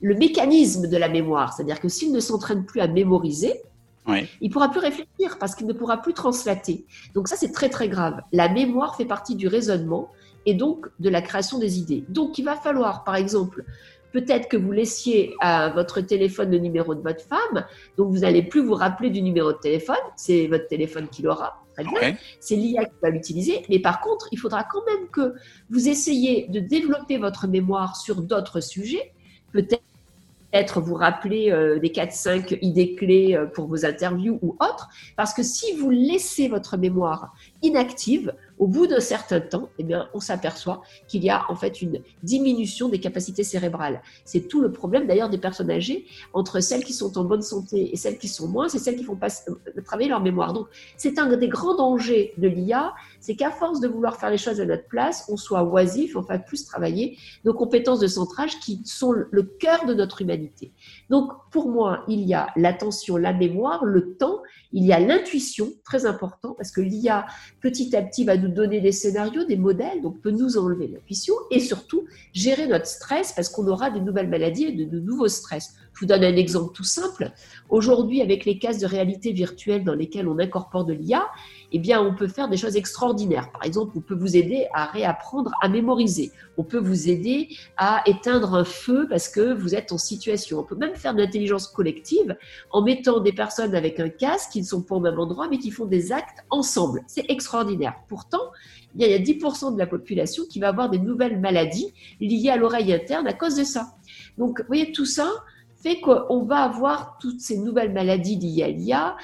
le 0.00 0.14
mécanisme 0.14 0.88
de 0.88 0.96
la 0.96 1.08
mémoire, 1.08 1.52
c'est-à-dire 1.52 1.78
que 1.78 1.88
s'il 1.88 2.12
ne 2.12 2.20
s'entraîne 2.20 2.64
plus 2.64 2.80
à 2.80 2.88
mémoriser, 2.88 3.62
il 4.08 4.48
ne 4.48 4.52
pourra 4.52 4.70
plus 4.70 4.80
réfléchir 4.80 5.38
parce 5.38 5.54
qu'il 5.54 5.68
ne 5.68 5.72
pourra 5.72 5.98
plus 5.98 6.14
translater. 6.14 6.84
Donc 7.14 7.28
ça, 7.28 7.36
c'est 7.36 7.52
très 7.52 7.68
très 7.68 7.88
grave. 7.88 8.20
La 8.32 8.48
mémoire 8.48 8.96
fait 8.96 9.04
partie 9.04 9.36
du 9.36 9.46
raisonnement 9.46 10.10
et 10.46 10.54
donc 10.54 10.88
de 10.98 11.08
la 11.08 11.22
création 11.22 11.58
des 11.58 11.78
idées. 11.78 12.04
Donc 12.08 12.38
il 12.38 12.44
va 12.44 12.56
falloir, 12.56 13.04
par 13.04 13.14
exemple, 13.14 13.64
Peut-être 14.12 14.48
que 14.48 14.56
vous 14.56 14.72
laissiez 14.72 15.34
à 15.40 15.70
votre 15.70 16.00
téléphone 16.00 16.50
le 16.50 16.58
numéro 16.58 16.94
de 16.94 17.00
votre 17.00 17.22
femme, 17.22 17.64
donc 17.96 18.10
vous 18.10 18.20
n'allez 18.20 18.42
plus 18.42 18.64
vous 18.64 18.74
rappeler 18.74 19.10
du 19.10 19.22
numéro 19.22 19.52
de 19.52 19.58
téléphone, 19.58 19.96
c'est 20.16 20.46
votre 20.46 20.66
téléphone 20.66 21.08
qui 21.08 21.22
l'aura. 21.22 21.62
Très 21.74 21.84
bien. 21.84 22.16
C'est 22.40 22.56
l'IA 22.56 22.84
qui 22.84 22.94
va 23.02 23.10
l'utiliser. 23.10 23.62
Mais 23.68 23.78
par 23.78 24.00
contre, 24.00 24.28
il 24.32 24.38
faudra 24.38 24.64
quand 24.64 24.84
même 24.86 25.08
que 25.08 25.34
vous 25.70 25.88
essayiez 25.88 26.46
de 26.48 26.60
développer 26.60 27.16
votre 27.18 27.46
mémoire 27.46 27.96
sur 27.96 28.22
d'autres 28.22 28.60
sujets. 28.60 29.12
Peut-être 29.52 30.80
vous 30.80 30.94
rappeler 30.94 31.50
euh, 31.52 31.78
des 31.78 31.90
4-5 31.90 32.58
idées 32.60 32.94
clés 32.96 33.36
euh, 33.36 33.46
pour 33.46 33.66
vos 33.66 33.86
interviews 33.86 34.38
ou 34.42 34.56
autres. 34.60 34.88
Parce 35.16 35.32
que 35.32 35.42
si 35.42 35.76
vous 35.76 35.90
laissez 35.90 36.48
votre 36.48 36.76
mémoire 36.76 37.34
inactive, 37.62 38.34
au 38.60 38.66
bout 38.66 38.86
d'un 38.86 39.00
certain 39.00 39.40
temps, 39.40 39.70
eh 39.78 39.84
bien, 39.84 40.08
on 40.12 40.20
s'aperçoit 40.20 40.82
qu'il 41.08 41.24
y 41.24 41.30
a 41.30 41.50
en 41.50 41.56
fait 41.56 41.80
une 41.80 42.02
diminution 42.22 42.90
des 42.90 43.00
capacités 43.00 43.42
cérébrales. 43.42 44.02
C'est 44.26 44.48
tout 44.48 44.60
le 44.60 44.70
problème 44.70 45.06
d'ailleurs 45.06 45.30
des 45.30 45.38
personnes 45.38 45.70
âgées, 45.70 46.04
entre 46.34 46.60
celles 46.60 46.84
qui 46.84 46.92
sont 46.92 47.16
en 47.16 47.24
bonne 47.24 47.40
santé 47.40 47.90
et 47.92 47.96
celles 47.96 48.18
qui 48.18 48.28
sont 48.28 48.48
moins, 48.48 48.68
c'est 48.68 48.78
celles 48.78 48.96
qui 48.96 49.04
font 49.04 49.16
pas 49.16 49.28
euh, 49.48 49.80
travailler 49.82 50.10
leur 50.10 50.20
mémoire. 50.20 50.52
Donc 50.52 50.66
c'est 50.98 51.18
un 51.18 51.34
des 51.36 51.48
grands 51.48 51.74
dangers 51.74 52.34
de 52.36 52.48
l'IA, 52.48 52.92
c'est 53.18 53.34
qu'à 53.34 53.50
force 53.50 53.80
de 53.80 53.88
vouloir 53.88 54.16
faire 54.16 54.30
les 54.30 54.36
choses 54.36 54.60
à 54.60 54.66
notre 54.66 54.88
place, 54.88 55.24
on 55.30 55.38
soit 55.38 55.62
oisif, 55.64 56.14
on 56.16 56.22
fasse 56.22 56.42
plus 56.46 56.66
travailler 56.66 57.16
nos 57.44 57.54
compétences 57.54 58.00
de 58.00 58.08
centrage 58.08 58.60
qui 58.60 58.82
sont 58.84 59.12
le 59.12 59.42
cœur 59.42 59.86
de 59.86 59.94
notre 59.94 60.20
humanité. 60.20 60.72
Donc 61.08 61.32
pour 61.50 61.70
moi, 61.70 62.04
il 62.08 62.20
y 62.20 62.34
a 62.34 62.48
l'attention, 62.56 63.16
la 63.16 63.32
mémoire, 63.32 63.86
le 63.86 64.16
temps, 64.16 64.42
il 64.72 64.84
y 64.84 64.92
a 64.92 65.00
l'intuition, 65.00 65.72
très 65.84 66.06
important, 66.06 66.54
parce 66.54 66.70
que 66.70 66.80
l'IA 66.80 67.26
petit 67.60 67.94
à 67.94 68.02
petit 68.02 68.24
va 68.24 68.36
nous 68.36 68.48
donner 68.48 68.80
des 68.80 68.92
scénarios, 68.92 69.44
des 69.44 69.56
modèles, 69.56 70.00
donc 70.02 70.20
peut 70.20 70.30
nous 70.30 70.56
enlever 70.56 70.88
l'intuition 70.88 71.34
et 71.50 71.60
surtout 71.60 72.04
gérer 72.32 72.66
notre 72.66 72.86
stress 72.86 73.32
parce 73.32 73.48
qu'on 73.48 73.66
aura 73.66 73.90
des 73.90 74.00
nouvelles 74.00 74.28
maladies 74.28 74.64
et 74.64 74.72
de, 74.72 75.00
nouveaux 75.00 75.28
stress. 75.28 75.74
Je 75.92 76.00
vous 76.00 76.06
donne 76.06 76.24
un 76.24 76.36
exemple 76.36 76.72
tout 76.74 76.84
simple. 76.84 77.30
Aujourd'hui, 77.68 78.22
avec 78.22 78.44
les 78.44 78.58
cases 78.58 78.78
de 78.78 78.86
réalité 78.86 79.32
virtuelle 79.32 79.84
dans 79.84 79.94
lesquelles 79.94 80.28
on 80.28 80.38
incorpore 80.38 80.84
de 80.84 80.94
l'IA, 80.94 81.26
eh 81.72 81.78
bien, 81.78 82.02
on 82.02 82.14
peut 82.14 82.28
faire 82.28 82.48
des 82.48 82.56
choses 82.56 82.76
extraordinaires. 82.76 83.50
Par 83.52 83.64
exemple, 83.64 83.92
on 83.96 84.00
peut 84.00 84.14
vous 84.14 84.36
aider 84.36 84.66
à 84.74 84.86
réapprendre 84.86 85.52
à 85.60 85.68
mémoriser. 85.68 86.32
On 86.56 86.64
peut 86.64 86.78
vous 86.78 87.08
aider 87.08 87.48
à 87.76 88.02
éteindre 88.06 88.54
un 88.54 88.64
feu 88.64 89.06
parce 89.08 89.28
que 89.28 89.52
vous 89.54 89.74
êtes 89.74 89.92
en 89.92 89.98
situation. 89.98 90.58
On 90.58 90.64
peut 90.64 90.76
même 90.76 90.96
faire 90.96 91.14
de 91.14 91.20
l'intelligence 91.20 91.68
collective 91.68 92.36
en 92.70 92.82
mettant 92.82 93.20
des 93.20 93.32
personnes 93.32 93.74
avec 93.74 94.00
un 94.00 94.08
casque 94.08 94.52
qui 94.52 94.60
ne 94.60 94.66
sont 94.66 94.82
pas 94.82 94.96
au 94.96 95.00
même 95.00 95.18
endroit 95.18 95.48
mais 95.48 95.58
qui 95.58 95.70
font 95.70 95.86
des 95.86 96.12
actes 96.12 96.44
ensemble. 96.50 97.02
C'est 97.06 97.30
extraordinaire. 97.30 97.94
Pourtant, 98.08 98.50
il 98.96 99.06
y 99.06 99.14
a 99.14 99.18
10% 99.18 99.74
de 99.74 99.78
la 99.78 99.86
population 99.86 100.44
qui 100.48 100.58
va 100.58 100.68
avoir 100.68 100.90
des 100.90 100.98
nouvelles 100.98 101.38
maladies 101.38 101.92
liées 102.20 102.50
à 102.50 102.56
l'oreille 102.56 102.92
interne 102.92 103.26
à 103.26 103.32
cause 103.32 103.54
de 103.54 103.64
ça. 103.64 103.94
Donc, 104.38 104.60
vous 104.60 104.66
voyez, 104.66 104.92
tout 104.92 105.06
ça 105.06 105.30
fait 105.76 106.00
qu'on 106.00 106.44
va 106.44 106.58
avoir 106.58 107.16
toutes 107.20 107.40
ces 107.40 107.58
nouvelles 107.58 107.92
maladies 107.92 108.36
liées 108.36 108.64
à 108.64 108.68
l'IA 108.68 109.16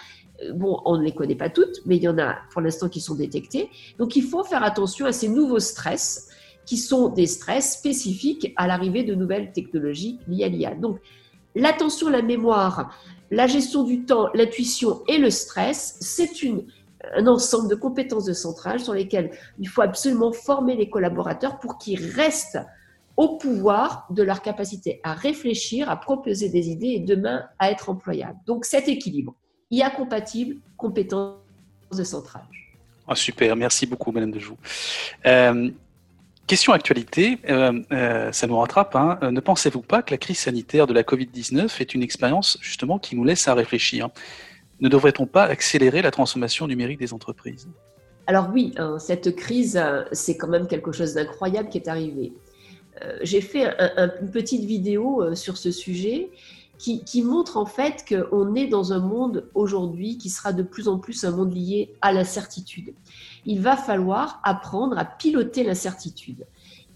bon, 0.54 0.80
on 0.84 0.98
ne 0.98 1.02
les 1.02 1.12
connaît 1.12 1.36
pas 1.36 1.50
toutes, 1.50 1.80
mais 1.86 1.96
il 1.96 2.02
y 2.02 2.08
en 2.08 2.18
a 2.18 2.36
pour 2.50 2.60
l'instant 2.60 2.88
qui 2.88 3.00
sont 3.00 3.14
détectés. 3.14 3.70
Donc 3.98 4.16
il 4.16 4.22
faut 4.22 4.44
faire 4.44 4.62
attention 4.62 5.06
à 5.06 5.12
ces 5.12 5.28
nouveaux 5.28 5.60
stress 5.60 6.28
qui 6.64 6.76
sont 6.76 7.08
des 7.08 7.26
stress 7.26 7.78
spécifiques 7.78 8.52
à 8.56 8.66
l'arrivée 8.66 9.04
de 9.04 9.14
nouvelles 9.14 9.52
technologies 9.52 10.18
liées 10.26 10.44
à 10.44 10.48
l'IA. 10.48 10.74
Donc 10.74 10.98
l'attention, 11.54 12.08
la 12.08 12.22
mémoire, 12.22 12.94
la 13.30 13.46
gestion 13.46 13.84
du 13.84 14.04
temps, 14.04 14.28
l'intuition 14.34 15.02
et 15.06 15.18
le 15.18 15.30
stress, 15.30 15.96
c'est 16.00 16.30
un 17.16 17.26
ensemble 17.26 17.68
de 17.68 17.74
compétences 17.74 18.24
de 18.24 18.32
centrage 18.32 18.80
sur 18.80 18.94
lesquelles 18.94 19.30
il 19.58 19.68
faut 19.68 19.82
absolument 19.82 20.32
former 20.32 20.76
les 20.76 20.90
collaborateurs 20.90 21.58
pour 21.58 21.78
qu'ils 21.78 22.04
restent 22.04 22.58
au 23.16 23.38
pouvoir 23.38 24.06
de 24.10 24.22
leur 24.22 24.42
capacité 24.42 25.00
à 25.02 25.14
réfléchir, 25.14 25.88
à 25.88 25.96
proposer 25.96 26.48
des 26.48 26.68
idées 26.68 26.88
et 26.88 27.00
demain 27.00 27.44
à 27.58 27.70
être 27.70 27.88
employables. 27.88 28.38
Donc 28.46 28.64
cet 28.64 28.88
équilibre 28.88 29.36
IA 29.70 29.90
compatible, 29.90 30.56
compétences 30.76 31.36
de 31.96 32.04
centrage. 32.04 32.74
Ah, 33.08 33.14
super, 33.14 33.54
merci 33.56 33.86
beaucoup, 33.86 34.12
Madame 34.12 34.30
Dejoux. 34.30 34.56
Euh, 35.26 35.70
question 36.46 36.72
actualité, 36.72 37.38
euh, 37.48 37.80
euh, 37.92 38.32
ça 38.32 38.46
nous 38.46 38.58
rattrape. 38.58 38.94
Hein. 38.96 39.18
Ne 39.30 39.40
pensez-vous 39.40 39.82
pas 39.82 40.02
que 40.02 40.12
la 40.12 40.18
crise 40.18 40.38
sanitaire 40.38 40.86
de 40.86 40.92
la 40.92 41.02
Covid-19 41.02 41.80
est 41.80 41.94
une 41.94 42.02
expérience 42.02 42.58
justement 42.60 42.98
qui 42.98 43.16
nous 43.16 43.24
laisse 43.24 43.46
à 43.48 43.54
réfléchir? 43.54 44.08
Ne 44.80 44.88
devrait-on 44.88 45.26
pas 45.26 45.44
accélérer 45.44 46.02
la 46.02 46.10
transformation 46.10 46.66
numérique 46.66 46.98
des 46.98 47.12
entreprises? 47.12 47.68
Alors 48.26 48.50
oui, 48.52 48.72
hein, 48.76 48.98
cette 48.98 49.36
crise, 49.36 49.80
c'est 50.12 50.36
quand 50.36 50.48
même 50.48 50.66
quelque 50.66 50.90
chose 50.90 51.14
d'incroyable 51.14 51.68
qui 51.68 51.78
est 51.78 51.88
arrivé. 51.88 52.32
J'ai 53.20 53.42
fait 53.42 53.66
une 54.20 54.30
petite 54.30 54.64
vidéo 54.64 55.34
sur 55.34 55.58
ce 55.58 55.70
sujet 55.70 56.30
qui, 56.78 57.22
montre 57.22 57.56
en 57.56 57.66
fait 57.66 58.04
qu'on 58.08 58.54
est 58.54 58.66
dans 58.66 58.92
un 58.92 59.00
monde 59.00 59.48
aujourd'hui 59.54 60.18
qui 60.18 60.30
sera 60.30 60.52
de 60.52 60.62
plus 60.62 60.88
en 60.88 60.98
plus 60.98 61.24
un 61.24 61.30
monde 61.30 61.54
lié 61.54 61.94
à 62.02 62.12
l'incertitude. 62.12 62.94
Il 63.44 63.60
va 63.60 63.76
falloir 63.76 64.40
apprendre 64.44 64.98
à 64.98 65.04
piloter 65.04 65.64
l'incertitude. 65.64 66.46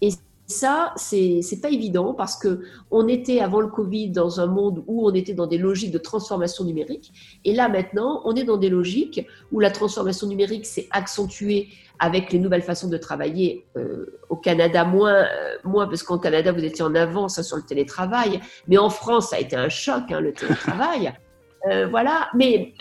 Et 0.01 0.09
ça, 0.51 0.93
c'est 0.97 1.61
pas 1.61 1.69
évident 1.69 2.13
parce 2.13 2.35
que 2.35 2.61
on 2.91 3.07
était 3.07 3.39
avant 3.39 3.59
le 3.59 3.67
Covid 3.67 4.09
dans 4.09 4.39
un 4.39 4.45
monde 4.45 4.83
où 4.85 5.07
on 5.07 5.13
était 5.13 5.33
dans 5.33 5.47
des 5.47 5.57
logiques 5.57 5.91
de 5.91 5.97
transformation 5.97 6.63
numérique, 6.63 7.11
et 7.43 7.53
là 7.53 7.67
maintenant, 7.67 8.21
on 8.25 8.35
est 8.35 8.43
dans 8.43 8.57
des 8.57 8.69
logiques 8.69 9.25
où 9.51 9.59
la 9.59 9.71
transformation 9.71 10.27
numérique 10.27 10.65
s'est 10.67 10.87
accentuée 10.91 11.69
avec 12.01 12.33
les 12.33 12.39
nouvelles 12.39 12.63
façons 12.63 12.89
de 12.89 12.97
travailler. 12.97 13.65
Euh, 13.77 14.19
au 14.29 14.35
Canada, 14.35 14.83
moins, 14.83 15.23
euh, 15.23 15.55
moins 15.63 15.87
parce 15.87 16.01
qu'en 16.01 16.17
Canada, 16.17 16.51
vous 16.51 16.63
étiez 16.63 16.83
en 16.83 16.95
avance 16.95 17.37
hein, 17.37 17.43
sur 17.43 17.57
le 17.57 17.63
télétravail, 17.63 18.41
mais 18.67 18.77
en 18.79 18.89
France, 18.89 19.29
ça 19.29 19.35
a 19.35 19.39
été 19.39 19.55
un 19.55 19.69
choc, 19.69 20.11
hein, 20.11 20.19
le 20.19 20.33
télétravail. 20.33 21.13
Euh, 21.69 21.85
voilà, 21.85 22.27
mais 22.33 22.73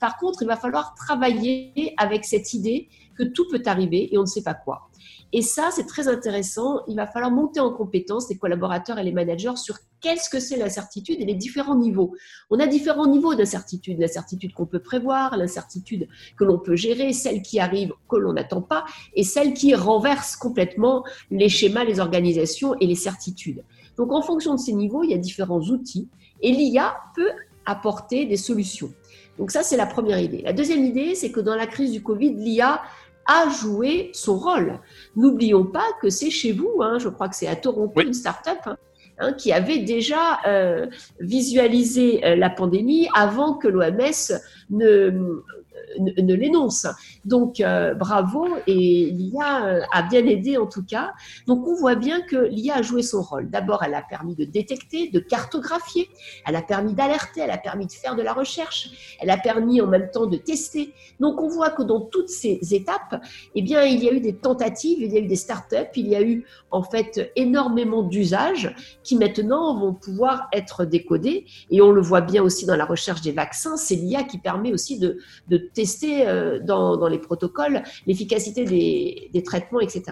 par 0.00 0.16
contre, 0.16 0.40
il 0.40 0.48
va 0.48 0.56
falloir 0.56 0.94
travailler 0.94 1.92
avec 1.98 2.24
cette 2.24 2.54
idée 2.54 2.88
que 3.18 3.22
tout 3.22 3.46
peut 3.50 3.60
arriver 3.66 4.08
et 4.14 4.16
on 4.16 4.22
ne 4.22 4.26
sait 4.26 4.42
pas 4.42 4.54
quoi. 4.54 4.88
Et 5.36 5.42
ça, 5.42 5.70
c'est 5.72 5.86
très 5.86 6.06
intéressant. 6.06 6.82
Il 6.86 6.94
va 6.94 7.08
falloir 7.08 7.32
monter 7.32 7.58
en 7.58 7.72
compétence 7.72 8.28
les 8.30 8.38
collaborateurs 8.38 9.00
et 9.00 9.02
les 9.02 9.10
managers 9.10 9.56
sur 9.56 9.78
qu'est-ce 10.00 10.30
que 10.30 10.38
c'est 10.38 10.56
l'incertitude 10.56 11.20
et 11.20 11.24
les 11.24 11.34
différents 11.34 11.74
niveaux. 11.74 12.14
On 12.50 12.60
a 12.60 12.68
différents 12.68 13.08
niveaux 13.08 13.34
d'incertitude. 13.34 13.98
L'incertitude 13.98 14.54
qu'on 14.54 14.64
peut 14.64 14.78
prévoir, 14.78 15.36
l'incertitude 15.36 16.06
que 16.38 16.44
l'on 16.44 16.60
peut 16.60 16.76
gérer, 16.76 17.12
celle 17.12 17.42
qui 17.42 17.58
arrive 17.58 17.92
que 18.08 18.14
l'on 18.14 18.34
n'attend 18.34 18.62
pas 18.62 18.84
et 19.14 19.24
celle 19.24 19.54
qui 19.54 19.74
renverse 19.74 20.36
complètement 20.36 21.02
les 21.32 21.48
schémas, 21.48 21.82
les 21.82 21.98
organisations 21.98 22.76
et 22.78 22.86
les 22.86 22.94
certitudes. 22.94 23.64
Donc, 23.96 24.12
en 24.12 24.22
fonction 24.22 24.54
de 24.54 24.60
ces 24.60 24.72
niveaux, 24.72 25.02
il 25.02 25.10
y 25.10 25.14
a 25.14 25.18
différents 25.18 25.62
outils 25.62 26.06
et 26.42 26.52
l'IA 26.52 26.96
peut 27.16 27.32
apporter 27.66 28.24
des 28.26 28.36
solutions. 28.36 28.92
Donc 29.38 29.50
ça, 29.50 29.62
c'est 29.62 29.76
la 29.76 29.86
première 29.86 30.20
idée. 30.20 30.42
La 30.42 30.52
deuxième 30.52 30.84
idée, 30.84 31.14
c'est 31.14 31.32
que 31.32 31.40
dans 31.40 31.56
la 31.56 31.66
crise 31.66 31.90
du 31.90 32.02
Covid, 32.02 32.34
l'IA 32.34 32.82
a 33.26 33.48
joué 33.48 34.10
son 34.12 34.36
rôle. 34.36 34.80
N'oublions 35.16 35.64
pas 35.64 35.86
que 36.00 36.10
c'est 36.10 36.30
chez 36.30 36.52
vous, 36.52 36.80
hein, 36.80 36.98
je 36.98 37.08
crois 37.08 37.28
que 37.28 37.36
c'est 37.36 37.46
à 37.46 37.56
Toronto, 37.56 38.00
une 38.00 38.14
start-up, 38.14 38.58
hein, 38.66 38.76
hein, 39.18 39.32
qui 39.32 39.52
avait 39.52 39.78
déjà 39.78 40.40
euh, 40.46 40.86
visualisé 41.20 42.24
euh, 42.24 42.36
la 42.36 42.50
pandémie 42.50 43.08
avant 43.14 43.54
que 43.54 43.68
l'OMS 43.68 44.38
ne, 44.70 45.42
ne, 45.98 46.34
l'énonce. 46.34 46.86
Donc, 47.24 47.60
euh, 47.60 47.94
bravo, 47.94 48.48
et 48.66 49.10
l'IA 49.10 49.66
euh, 49.66 49.80
a 49.92 50.02
bien 50.02 50.24
aidé 50.26 50.56
en 50.56 50.66
tout 50.66 50.84
cas. 50.84 51.12
Donc, 51.46 51.66
on 51.66 51.74
voit 51.74 51.94
bien 51.94 52.20
que 52.22 52.36
l'IA 52.36 52.76
a 52.76 52.82
joué 52.82 53.02
son 53.02 53.22
rôle. 53.22 53.50
D'abord, 53.50 53.82
elle 53.82 53.94
a 53.94 54.02
permis 54.02 54.34
de 54.34 54.44
détecter, 54.44 55.08
de 55.08 55.20
cartographier, 55.20 56.08
elle 56.46 56.56
a 56.56 56.62
permis 56.62 56.94
d'alerter, 56.94 57.40
elle 57.40 57.50
a 57.50 57.58
permis 57.58 57.86
de 57.86 57.92
faire 57.92 58.16
de 58.16 58.22
la 58.22 58.32
recherche, 58.32 59.16
elle 59.20 59.30
a 59.30 59.36
permis 59.36 59.80
en 59.80 59.86
même 59.86 60.10
temps 60.10 60.26
de 60.26 60.36
tester. 60.36 60.92
Donc, 61.20 61.40
on 61.40 61.48
voit 61.48 61.70
que 61.70 61.82
dans 61.82 62.00
toutes 62.00 62.28
ces 62.28 62.58
étapes, 62.72 63.22
eh 63.54 63.62
bien, 63.62 63.82
il 63.84 64.02
y 64.02 64.08
a 64.08 64.12
eu 64.12 64.20
des 64.20 64.34
tentatives, 64.34 64.98
il 65.00 65.12
y 65.12 65.16
a 65.16 65.20
eu 65.20 65.26
des 65.26 65.36
startups, 65.36 65.76
il 65.96 66.08
y 66.08 66.16
a 66.16 66.22
eu 66.22 66.44
en 66.70 66.82
fait 66.82 67.32
énormément 67.36 68.02
d'usages 68.02 68.74
qui 69.02 69.16
maintenant 69.16 69.78
vont 69.78 69.94
pouvoir 69.94 70.48
être 70.52 70.84
décodés. 70.84 71.46
Et 71.70 71.80
on 71.80 71.90
le 71.90 72.00
voit 72.00 72.20
bien 72.20 72.42
aussi 72.42 72.66
dans 72.66 72.76
la 72.76 72.84
recherche 72.84 73.22
des 73.22 73.32
vaccins, 73.32 73.76
c'est 73.76 73.94
l'IA 73.94 74.24
qui 74.24 74.38
permet 74.38 74.72
aussi 74.72 74.98
de, 74.98 75.18
de 75.48 75.63
tester 75.72 76.26
euh, 76.26 76.58
dans, 76.60 77.06
les 77.08 77.18
protocoles 77.18 77.82
l'efficacité 78.06 78.64
des, 78.64 79.42
traitements, 79.42 79.80
etc. 79.80 80.04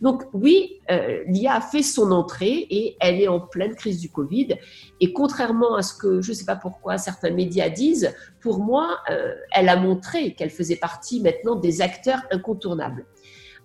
Donc 0.00 0.24
oui, 0.32 0.80
euh, 0.90 1.22
l'IA 1.26 1.54
a 1.54 1.60
fait 1.60 1.82
son 1.82 2.12
entrée 2.12 2.66
et 2.70 2.96
elle 3.00 3.20
est 3.20 3.28
en 3.28 3.40
pleine 3.40 3.74
crise 3.74 4.00
du 4.00 4.10
Covid. 4.10 4.56
Et 5.00 5.12
contrairement 5.12 5.76
à 5.76 5.82
ce 5.82 5.94
que 5.94 6.20
je 6.20 6.30
ne 6.30 6.34
sais 6.34 6.44
pas 6.44 6.56
pourquoi 6.56 6.98
certains 6.98 7.30
médias 7.30 7.68
disent, 7.68 8.14
pour 8.40 8.60
moi, 8.60 8.98
euh, 9.10 9.34
elle 9.52 9.68
a 9.68 9.76
montré 9.76 10.34
qu'elle 10.34 10.50
faisait 10.50 10.76
partie 10.76 11.20
maintenant 11.20 11.56
des 11.56 11.82
acteurs 11.82 12.22
incontournables. 12.30 13.06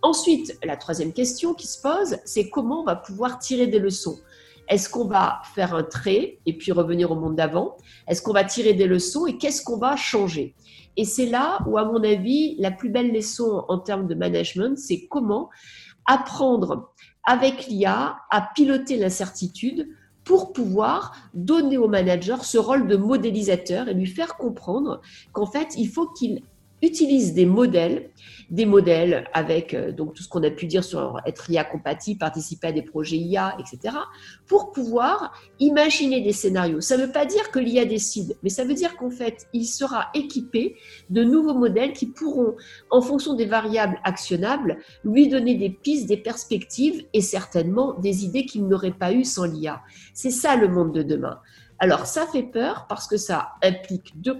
Ensuite, 0.04 0.58
la 0.64 0.78
troisième 0.78 1.14
question 1.14 1.54
qui 1.54 1.68
se 1.68 1.80
pose, 1.80 2.18
c'est 2.26 2.50
comment 2.50 2.82
on 2.82 2.86
va 2.86 2.96
pouvoir 2.96 3.38
tirer 3.38 3.68
des 3.68 3.80
leçons? 3.80 4.20
Est-ce 4.72 4.90
qu'on 4.90 5.04
va 5.04 5.42
faire 5.54 5.76
un 5.76 5.84
trait 5.84 6.40
et 6.46 6.58
puis 6.58 6.72
revenir 6.72 7.12
au 7.12 7.16
monde 7.16 7.36
d'avant? 7.36 7.76
Est-ce 8.08 8.22
qu'on 8.22 8.32
va 8.32 8.46
tirer 8.46 8.74
des 8.74 8.88
leçons 8.88 9.28
et 9.28 9.38
qu'est-ce 9.38 9.62
qu'on 9.64 9.78
va 9.78 9.98
changer? 9.98 10.56
Et 10.96 11.04
c'est 11.04 11.26
là 11.26 11.60
où, 11.68 11.78
à 11.78 11.84
mon 11.84 12.02
avis, 12.02 12.56
la 12.58 12.72
plus 12.72 12.90
belle 12.90 13.12
leçon 13.12 13.66
en 13.68 13.80
termes 13.80 14.08
de 14.08 14.16
management, 14.16 14.78
c'est 14.78 15.08
comment 15.08 15.50
apprendre 16.06 16.94
avec 17.26 17.68
l'IA 17.68 18.16
à 18.32 18.50
piloter 18.56 18.96
l'incertitude 18.96 19.90
pour 20.24 20.54
pouvoir 20.54 21.16
donner 21.34 21.78
au 21.78 21.90
manager 21.90 22.46
ce 22.46 22.58
rôle 22.58 22.88
de 22.88 22.96
modélisateur 22.96 23.90
et 23.90 23.94
lui 23.94 24.08
faire 24.08 24.38
comprendre 24.38 25.02
qu'en 25.34 25.48
fait, 25.48 25.76
il 25.78 25.90
faut 25.90 26.08
qu'il 26.08 26.44
utilise 26.82 27.34
des 27.34 27.46
modèles, 27.46 28.10
des 28.50 28.66
modèles 28.66 29.28
avec 29.34 29.74
euh, 29.74 29.92
donc 29.92 30.14
tout 30.14 30.24
ce 30.24 30.30
qu'on 30.30 30.44
a 30.44 30.50
pu 30.50 30.66
dire 30.66 30.84
sur 30.84 31.20
être 31.26 31.50
IA 31.50 31.64
compatible, 31.64 32.20
participer 32.20 32.68
à 32.68 32.72
des 32.72 32.82
projets 32.82 33.18
IA, 33.18 33.56
etc., 33.60 33.96
pour 34.48 34.72
pouvoir 34.72 35.34
imaginer 35.60 36.22
des 36.22 36.34
scénarios. 36.34 36.82
Ça 36.82 36.98
ne 36.98 37.06
veut 37.06 37.12
pas 37.12 37.26
dire 37.26 37.52
que 37.52 37.60
l'IA 37.60 37.86
décide, 37.86 38.36
mais 38.44 38.50
ça 38.50 38.64
veut 38.64 38.74
dire 38.74 38.98
qu'en 38.98 39.10
fait, 39.10 39.48
il 39.54 39.66
sera 39.66 40.10
équipé 40.14 40.76
de 41.10 41.24
nouveaux 41.24 41.54
modèles 41.54 41.94
qui 41.94 42.08
pourront, 42.08 42.56
en 42.90 43.02
fonction 43.02 43.34
des 43.34 43.46
variables 43.46 44.00
actionnables, 44.04 44.78
lui 45.04 45.28
donner 45.28 45.56
des 45.56 45.70
pistes, 45.70 46.08
des 46.08 46.18
perspectives 46.18 47.06
et 47.14 47.22
certainement 47.22 47.94
des 48.00 48.26
idées 48.26 48.46
qu'il 48.46 48.68
n'aurait 48.68 48.92
pas 48.92 49.14
eues 49.14 49.26
sans 49.26 49.46
l'IA. 49.46 49.82
C'est 50.14 50.32
ça 50.32 50.56
le 50.56 50.68
monde 50.68 50.94
de 50.94 51.04
demain. 51.04 51.40
Alors, 51.82 52.06
ça 52.06 52.28
fait 52.28 52.44
peur 52.44 52.86
parce 52.88 53.08
que 53.08 53.18
ça 53.18 53.54
implique 53.64 54.14
deux, 54.22 54.38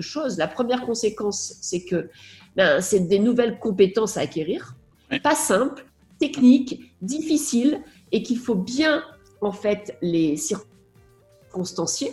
choses. 0.00 0.38
La 0.38 0.48
première 0.48 0.86
conséquence, 0.86 1.58
c'est 1.60 1.84
que 1.84 2.08
ben, 2.56 2.80
c'est 2.80 3.00
des 3.00 3.18
nouvelles 3.18 3.58
compétences 3.58 4.16
à 4.16 4.20
acquérir, 4.20 4.74
pas 5.22 5.34
simples, 5.34 5.84
techniques, 6.18 6.94
difficiles, 7.02 7.82
et 8.10 8.22
qu'il 8.22 8.38
faut 8.38 8.54
bien, 8.54 9.04
en 9.42 9.52
fait, 9.52 9.98
les 10.00 10.38
circonstancier. 10.38 12.10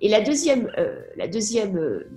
Et 0.00 0.08
la 0.08 0.22
deuxième, 0.22 0.72
euh, 0.78 0.98
la 1.18 1.28
deuxième 1.28 1.76
euh, 1.76 2.08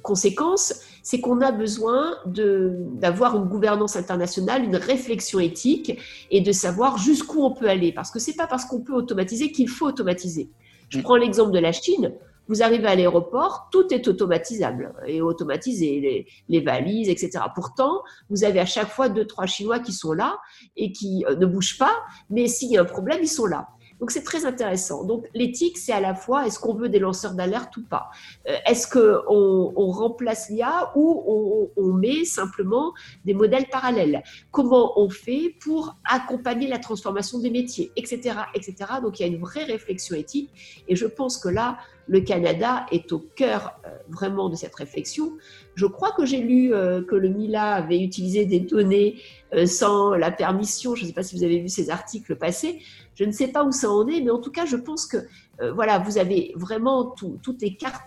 conséquence, 0.00 0.80
c'est 1.02 1.20
qu'on 1.20 1.42
a 1.42 1.52
besoin 1.52 2.16
d'avoir 2.24 3.36
une 3.36 3.44
gouvernance 3.44 3.94
internationale, 3.94 4.64
une 4.64 4.76
réflexion 4.76 5.38
éthique 5.38 5.98
et 6.30 6.40
de 6.40 6.52
savoir 6.52 6.96
jusqu'où 6.96 7.42
on 7.44 7.52
peut 7.52 7.68
aller. 7.68 7.92
Parce 7.92 8.10
que 8.10 8.18
c'est 8.18 8.36
pas 8.36 8.46
parce 8.46 8.64
qu'on 8.64 8.80
peut 8.80 8.94
automatiser 8.94 9.52
qu'il 9.52 9.68
faut 9.68 9.86
automatiser. 9.86 10.48
Je 10.92 11.00
prends 11.00 11.16
l'exemple 11.16 11.52
de 11.52 11.58
la 11.58 11.72
Chine. 11.72 12.12
Vous 12.48 12.62
arrivez 12.62 12.86
à 12.86 12.94
l'aéroport, 12.94 13.68
tout 13.72 13.94
est 13.94 14.08
automatisable 14.08 14.92
et 15.06 15.22
automatisé, 15.22 16.26
les, 16.48 16.60
valises, 16.60 17.08
etc. 17.08 17.44
Pourtant, 17.54 18.02
vous 18.28 18.44
avez 18.44 18.60
à 18.60 18.66
chaque 18.66 18.88
fois 18.88 19.08
deux, 19.08 19.26
trois 19.26 19.46
Chinois 19.46 19.78
qui 19.78 19.92
sont 19.92 20.12
là 20.12 20.38
et 20.76 20.92
qui 20.92 21.24
euh, 21.28 21.36
ne 21.36 21.46
bougent 21.46 21.78
pas, 21.78 21.96
mais 22.28 22.48
s'il 22.48 22.70
y 22.70 22.76
a 22.76 22.82
un 22.82 22.84
problème, 22.84 23.20
ils 23.22 23.28
sont 23.28 23.46
là. 23.46 23.68
Donc 24.02 24.10
c'est 24.10 24.24
très 24.24 24.46
intéressant. 24.46 25.04
Donc 25.04 25.28
l'éthique, 25.32 25.78
c'est 25.78 25.92
à 25.92 26.00
la 26.00 26.16
fois 26.16 26.44
est-ce 26.44 26.58
qu'on 26.58 26.74
veut 26.74 26.88
des 26.88 26.98
lanceurs 26.98 27.34
d'alerte 27.34 27.76
ou 27.76 27.84
pas? 27.84 28.10
Euh, 28.48 28.56
Est-ce 28.66 28.88
qu'on 28.88 29.72
on 29.76 29.90
remplace 29.92 30.50
l'IA 30.50 30.90
ou 30.96 31.70
on, 31.76 31.92
met 31.92 32.24
simplement 32.24 32.94
des 33.24 33.32
modèles 33.32 33.66
parallèles? 33.70 34.24
Comment 34.50 34.98
on 34.98 35.08
fait 35.08 35.54
pour 35.60 35.94
accompagner 36.04 36.66
la 36.66 36.80
transformation 36.80 37.38
des 37.38 37.50
métiers, 37.50 37.92
etc., 37.94 38.40
etc. 38.56 38.74
Donc 39.00 39.20
il 39.20 39.22
y 39.22 39.24
a 39.24 39.28
une 39.28 39.38
vraie 39.38 39.62
réflexion 39.62 40.16
éthique 40.16 40.50
et 40.88 40.96
je 40.96 41.06
pense 41.06 41.38
que 41.38 41.48
là, 41.48 41.78
le 42.08 42.20
Canada 42.22 42.86
est 42.90 43.12
au 43.12 43.20
cœur 43.20 43.78
euh, 43.86 43.90
vraiment 44.08 44.48
de 44.48 44.56
cette 44.56 44.74
réflexion. 44.74 45.34
Je 45.76 45.86
crois 45.86 46.10
que 46.10 46.26
j'ai 46.26 46.38
lu 46.38 46.74
euh, 46.74 47.04
que 47.04 47.14
le 47.14 47.28
MILA 47.28 47.74
avait 47.74 48.00
utilisé 48.00 48.46
des 48.46 48.58
données 48.58 49.20
sans 49.66 50.14
la 50.14 50.30
permission. 50.30 50.94
Je 50.94 51.02
ne 51.02 51.08
sais 51.08 51.12
pas 51.12 51.22
si 51.22 51.36
vous 51.36 51.44
avez 51.44 51.60
vu 51.60 51.68
ces 51.68 51.90
articles 51.90 52.34
passés. 52.36 52.80
Je 53.14 53.24
ne 53.24 53.32
sais 53.32 53.48
pas 53.48 53.64
où 53.64 53.72
ça 53.72 53.90
en 53.90 54.06
est, 54.06 54.20
mais 54.20 54.30
en 54.30 54.40
tout 54.40 54.50
cas, 54.50 54.66
je 54.66 54.76
pense 54.76 55.06
que 55.06 55.18
euh, 55.60 55.72
voilà, 55.72 55.98
vous 55.98 56.18
avez 56.18 56.52
vraiment 56.56 57.14
toutes 57.42 57.60
les 57.62 57.76
cartes 57.76 58.02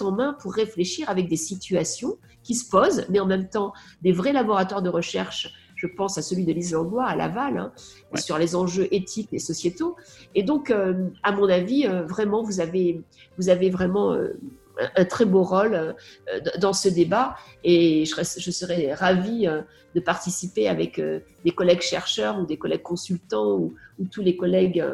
en 0.00 0.12
main 0.12 0.36
pour 0.40 0.52
réfléchir 0.52 1.08
avec 1.10 1.28
des 1.28 1.36
situations 1.36 2.18
qui 2.42 2.54
se 2.54 2.68
posent, 2.68 3.04
mais 3.10 3.20
en 3.20 3.26
même 3.26 3.48
temps 3.48 3.72
des 4.02 4.12
vrais 4.12 4.32
laboratoires 4.32 4.82
de 4.82 4.90
recherche. 4.90 5.52
Je 5.74 5.86
pense 5.86 6.18
à 6.18 6.22
celui 6.22 6.44
de 6.44 6.52
l'Islandois 6.52 7.04
à 7.04 7.14
Laval, 7.14 7.58
hein, 7.58 7.72
sur 8.16 8.36
les 8.36 8.56
enjeux 8.56 8.88
éthiques 8.92 9.28
et 9.32 9.38
sociétaux. 9.38 9.96
Et 10.34 10.42
donc, 10.42 10.70
euh, 10.70 11.08
à 11.22 11.30
mon 11.32 11.48
avis, 11.48 11.86
euh, 11.86 12.02
vraiment, 12.02 12.42
vous 12.42 12.60
avez, 12.60 13.00
vous 13.38 13.48
avez 13.48 13.70
vraiment 13.70 14.16
un 14.96 15.04
très 15.04 15.24
beau 15.24 15.42
rôle 15.42 15.94
dans 16.60 16.72
ce 16.72 16.88
débat 16.88 17.36
et 17.64 18.04
je, 18.04 18.14
je 18.14 18.50
serais 18.50 18.94
ravie 18.94 19.48
de 19.94 20.00
participer 20.00 20.68
avec 20.68 21.00
des 21.00 21.50
collègues 21.50 21.80
chercheurs 21.80 22.38
ou 22.38 22.46
des 22.46 22.58
collègues 22.58 22.82
consultants 22.82 23.56
ou, 23.56 23.74
ou 23.98 24.04
tous 24.06 24.22
les 24.22 24.36
collègues 24.36 24.84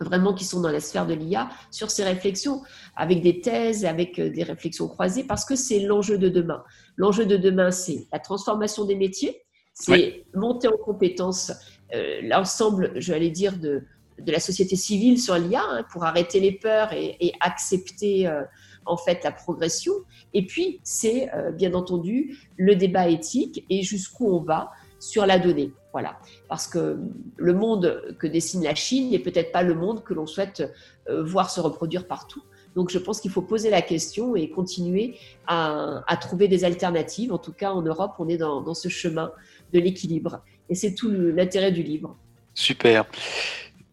vraiment 0.00 0.34
qui 0.34 0.44
sont 0.44 0.60
dans 0.60 0.70
la 0.70 0.80
sphère 0.80 1.06
de 1.06 1.14
l'IA 1.14 1.48
sur 1.70 1.90
ces 1.90 2.04
réflexions, 2.04 2.62
avec 2.96 3.22
des 3.22 3.40
thèses, 3.40 3.84
avec 3.84 4.18
euh, 4.18 4.30
des 4.30 4.42
réflexions 4.42 4.88
croisées, 4.88 5.24
parce 5.24 5.44
que 5.44 5.54
c'est 5.54 5.80
l'enjeu 5.80 6.18
de 6.18 6.28
demain. 6.28 6.64
L'enjeu 6.96 7.26
de 7.26 7.36
demain, 7.36 7.70
c'est 7.70 8.06
la 8.12 8.18
transformation 8.18 8.84
des 8.84 8.96
métiers, 8.96 9.42
c'est 9.74 10.24
monter 10.34 10.68
en 10.68 10.76
compétence 10.76 11.52
euh, 11.94 12.20
l'ensemble, 12.22 12.92
je 12.96 13.12
vais 13.12 13.30
dire, 13.30 13.58
de, 13.58 13.82
de 14.18 14.32
la 14.32 14.40
société 14.40 14.76
civile 14.76 15.18
sur 15.18 15.36
l'IA 15.36 15.62
hein, 15.62 15.84
pour 15.92 16.04
arrêter 16.04 16.40
les 16.40 16.52
peurs 16.52 16.92
et, 16.92 17.32
accepter 17.40 18.26
euh, 18.26 18.42
en 18.90 18.96
fait 18.96 19.24
la 19.24 19.32
progression. 19.32 19.92
Et 20.34 20.46
puis, 20.46 20.80
c'est 20.82 21.30
bien 21.54 21.74
entendu 21.74 22.38
le 22.56 22.76
débat 22.76 23.08
éthique 23.08 23.64
et 23.70 23.82
jusqu'où 23.82 24.28
on 24.28 24.40
va 24.40 24.70
sur 25.00 25.26
la 25.26 25.38
donnée. 25.38 25.72
Voilà. 25.92 26.18
Parce 26.48 26.68
que 26.68 26.98
le 27.36 27.52
monde 27.52 28.14
que 28.18 28.26
dessine 28.26 28.62
la 28.62 28.74
Chine 28.74 29.10
n'est 29.10 29.18
peut-être 29.18 29.50
pas 29.50 29.62
le 29.62 29.74
monde 29.74 30.04
que 30.04 30.14
l'on 30.14 30.26
souhaite 30.26 30.62
euh, 31.08 31.24
voir 31.24 31.50
se 31.50 31.60
reproduire 31.60 32.06
partout. 32.06 32.42
Donc 32.76 32.90
je 32.90 32.98
pense 32.98 33.20
qu'il 33.20 33.32
faut 33.32 33.42
poser 33.42 33.70
la 33.70 33.82
question 33.82 34.36
et 34.36 34.48
continuer 34.48 35.16
à, 35.48 36.04
trouver 36.20 36.46
des 36.46 36.64
alternatives. 36.64 37.32
En 37.32 37.38
tout 37.38 37.52
cas, 37.52 37.72
en 37.72 37.82
Europe, 37.82 38.12
on 38.20 38.28
est 38.28 38.36
dans, 38.36 38.74
ce 38.74 38.88
chemin 38.88 39.32
de 39.72 39.80
l'équilibre. 39.80 40.44
Et 40.68 40.76
c'est 40.76 40.94
tout 40.94 41.10
l'intérêt 41.10 41.72
du 41.72 41.82
livre. 41.82 42.16
Super. 42.54 43.06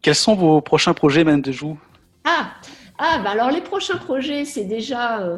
Quels 0.03 0.13
sont 0.13 0.35
vos 0.35 0.61
prochains 0.61 0.93
projets, 0.93 1.23
Madame 1.23 1.41
Dejoux 1.41 1.79
Ah, 2.23 2.51
ah 2.97 3.19
ben 3.23 3.31
alors 3.31 3.51
les 3.51 3.61
prochains 3.61 3.97
projets, 3.97 4.45
c'est 4.45 4.65
déjà... 4.65 5.21
Euh, 5.21 5.37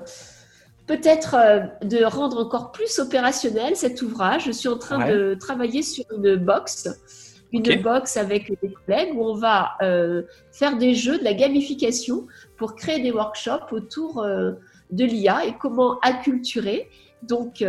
peut-être 0.88 1.36
euh, 1.36 1.60
de 1.84 2.04
rendre 2.04 2.44
encore 2.44 2.72
plus 2.72 2.98
opérationnel 2.98 3.76
cet 3.76 4.02
ouvrage. 4.02 4.46
Je 4.46 4.52
suis 4.52 4.68
en 4.68 4.78
train 4.80 5.08
de 5.08 5.36
travailler 5.40 5.84
sur 5.84 6.04
une 6.12 6.36
box, 6.36 6.90
une 7.52 7.80
box 7.84 8.18
avec 8.18 8.50
des 8.60 8.74
collègues 8.74 9.16
où 9.16 9.24
on 9.24 9.36
va 9.36 9.74
euh, 9.84 10.24
faire 10.52 10.78
des 10.78 10.96
jeux, 10.96 11.20
de 11.20 11.24
la 11.24 11.36
gamification 11.36 12.26
pour 12.58 12.76
créer 12.76 13.04
des 13.04 13.12
workshops 13.12 13.72
autour 13.72 14.26
de 14.26 15.06
l'IA 15.06 15.46
et 15.46 15.54
comment 15.60 16.00
acculturer 16.00 16.90
donc 17.24 17.64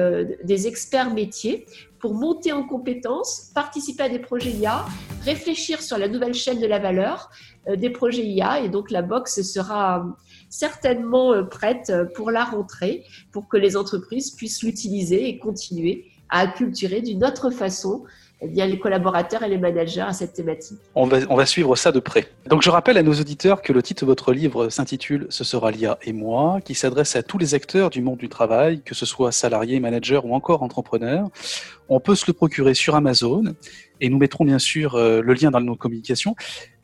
des 0.45 0.67
experts 0.67 1.13
métiers 1.13 1.67
pour 1.99 2.15
monter 2.15 2.53
en 2.53 2.63
compétences, 2.63 3.51
participer 3.55 4.05
à 4.05 4.09
des 4.09 4.19
projets 4.19 4.51
IA, 4.51 4.87
réfléchir 5.25 5.83
sur 5.83 5.99
la 5.99 6.09
nouvelle 6.09 6.35
chaîne 6.35 6.61
de 6.61 6.67
la 6.67 6.79
valeur 6.79 7.31
des 7.69 7.91
projets 7.91 8.25
IA 8.25 8.61
et 8.61 8.69
donc 8.69 8.91
la 8.91 9.03
box 9.03 9.43
sera 9.43 10.17
certainement 10.51 11.33
euh, 11.33 11.45
prête 11.45 11.89
euh, 11.89 12.05
pour 12.05 12.31
la 12.31 12.45
rentrée, 12.45 13.05
pour 13.33 13.49
que 13.49 13.57
les 13.57 13.77
entreprises 13.77 14.33
puissent 14.33 14.63
l'utiliser 14.63 15.29
et 15.29 15.39
continuer 15.39 16.07
à 16.29 16.41
acculturer 16.41 17.01
d'une 17.01 17.25
autre 17.25 17.51
façon 17.51 18.05
eh 18.42 18.48
bien, 18.48 18.66
les 18.66 18.79
collaborateurs 18.79 19.42
et 19.42 19.48
les 19.48 19.59
managers 19.59 20.00
à 20.00 20.14
cette 20.14 20.33
thématique. 20.33 20.79
On 20.94 21.07
va, 21.07 21.46
suivre 21.46 21.76
ça 21.76 21.92
de 21.92 22.00
près. 22.00 22.26
Donc 22.46 22.62
je 22.62 22.70
rappelle 22.70 22.96
à 22.96 23.03
nos 23.03 23.12
auditeurs 23.12 23.61
que 23.61 23.72
le 23.72 23.83
titre 23.83 24.05
de 24.05 24.07
votre 24.07 24.33
livre 24.33 24.70
s'intitule 24.70 25.26
Ce 25.29 25.44
sera 25.44 25.70
l'IA 25.70 25.98
et 26.03 26.12
moi, 26.12 26.61
qui 26.64 26.74
s'adresse 26.74 27.16
à 27.16 27.22
tous 27.22 27.37
les 27.37 27.55
acteurs 27.55 27.90
du 27.90 28.00
monde 28.00 28.18
du 28.18 28.31
travail, 28.31 28.81
que 28.83 28.94
ce 28.94 29.05
soit 29.05 29.31
salariés, 29.31 29.79
managers 29.79 30.20
ou 30.24 30.35
encore 30.35 30.62
entrepreneurs. 30.62 31.29
On 31.90 32.00
peut 32.00 32.14
se 32.14 32.24
le 32.29 32.33
procurer 32.33 32.72
sur 32.72 32.94
Amazon 32.94 33.42
et 34.00 34.09
nous 34.09 34.18
mettrons 34.18 34.44
bien 34.44 34.59
sûr 34.59 34.94
euh, 34.94 35.20
le 35.20 35.35
lien 35.35 35.50
dans 35.50 35.61
nos 35.61 35.76
communications. 35.76 36.35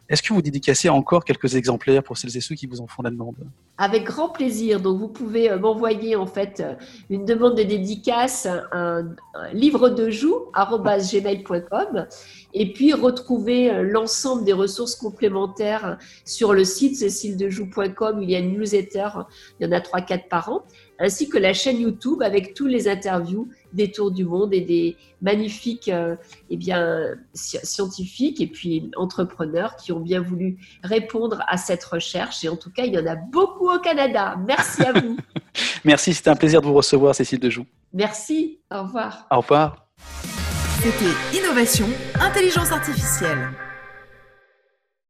Est-ce 0.09 0.23
que 0.23 0.33
vous 0.33 0.43
dédicacez 0.43 0.89
encore 0.89 1.25
quelques 1.25 1.57
exemplaires 1.57 2.03
pour 2.03 2.17
celles 2.17 2.37
et 2.37 2.41
ceux 2.41 2.55
qui 2.55 2.67
vous 2.67 2.81
en 2.81 2.87
font 2.87 3.03
la 3.03 3.11
demande 3.11 3.35
Avec 3.77 4.05
grand 4.05 4.29
plaisir. 4.29 4.81
Donc, 4.81 4.99
vous 4.99 5.09
pouvez 5.09 5.51
euh, 5.51 5.59
m'envoyer 5.59 6.15
en 6.15 6.27
fait 6.27 6.61
euh, 6.61 6.75
une 7.11 7.25
demande 7.25 7.57
de 7.57 7.65
dédicace, 7.65 8.47
un, 8.73 9.17
livre 9.53 9.89
de 9.89 10.11
joue 10.11 10.47
gmail.com 10.55 12.07
et 12.55 12.73
puis 12.73 12.93
retrouver 12.93 13.71
euh, 13.71 13.83
l'ensemble 13.83 14.45
des 14.45 14.53
ressources 14.53 14.95
complémentaires 14.95 15.99
sur 16.25 16.53
le 16.53 16.65
site 16.65 16.97
céciledejoux.com. 16.97 18.23
Il 18.23 18.31
y 18.31 18.37
a 18.37 18.39
une 18.39 18.53
newsletter, 18.53 19.09
il 19.59 19.67
y 19.67 19.69
en 19.69 19.73
a 19.73 19.81
3-4 19.81 20.29
par 20.29 20.51
an 20.51 20.63
ainsi 20.99 21.29
que 21.29 21.39
la 21.39 21.53
chaîne 21.53 21.81
YouTube 21.81 22.23
avec 22.23 22.55
tous 22.55 22.67
les 22.67 22.89
interviews 22.89 23.49
des 23.77 23.93
tours 23.93 24.11
du 24.11 24.25
monde 24.25 24.53
et 24.53 24.61
des 24.61 24.97
magnifiques 25.23 25.89
euh, 25.89 26.17
eh 26.51 26.57
bien, 26.57 27.15
scientifiques 27.35 28.41
et 28.41 28.47
puis 28.47 28.91
entrepreneurs 28.97 29.77
qui 29.77 29.93
ont 29.93 30.01
bien 30.01 30.21
voulu 30.21 30.59
répondre 30.83 31.43
à 31.47 31.57
cette 31.57 31.85
recherche. 31.85 32.45
Et 32.45 32.49
en 32.49 32.57
tout 32.57 32.71
cas, 32.71 32.85
il 32.85 32.95
y 32.95 32.99
en 32.99 33.07
a 33.07 33.15
beaucoup 33.15 33.71
au 33.71 33.79
Canada. 33.79 34.37
Merci 34.47 34.83
à 34.83 34.93
vous. 34.93 35.17
Merci, 35.85 36.15
c'était 36.15 36.31
un 36.31 36.37
plaisir 36.37 36.61
de 36.61 36.67
vous 36.67 36.75
recevoir, 36.75 37.15
Cécile 37.15 37.39
Dejoux. 37.39 37.67
Merci, 37.93 38.59
au 38.73 38.83
revoir. 38.83 39.27
Au 39.31 39.41
revoir. 39.41 39.87
C'était 40.81 41.39
Innovation, 41.39 41.87
Intelligence 42.21 42.73
Artificielle. 42.73 43.51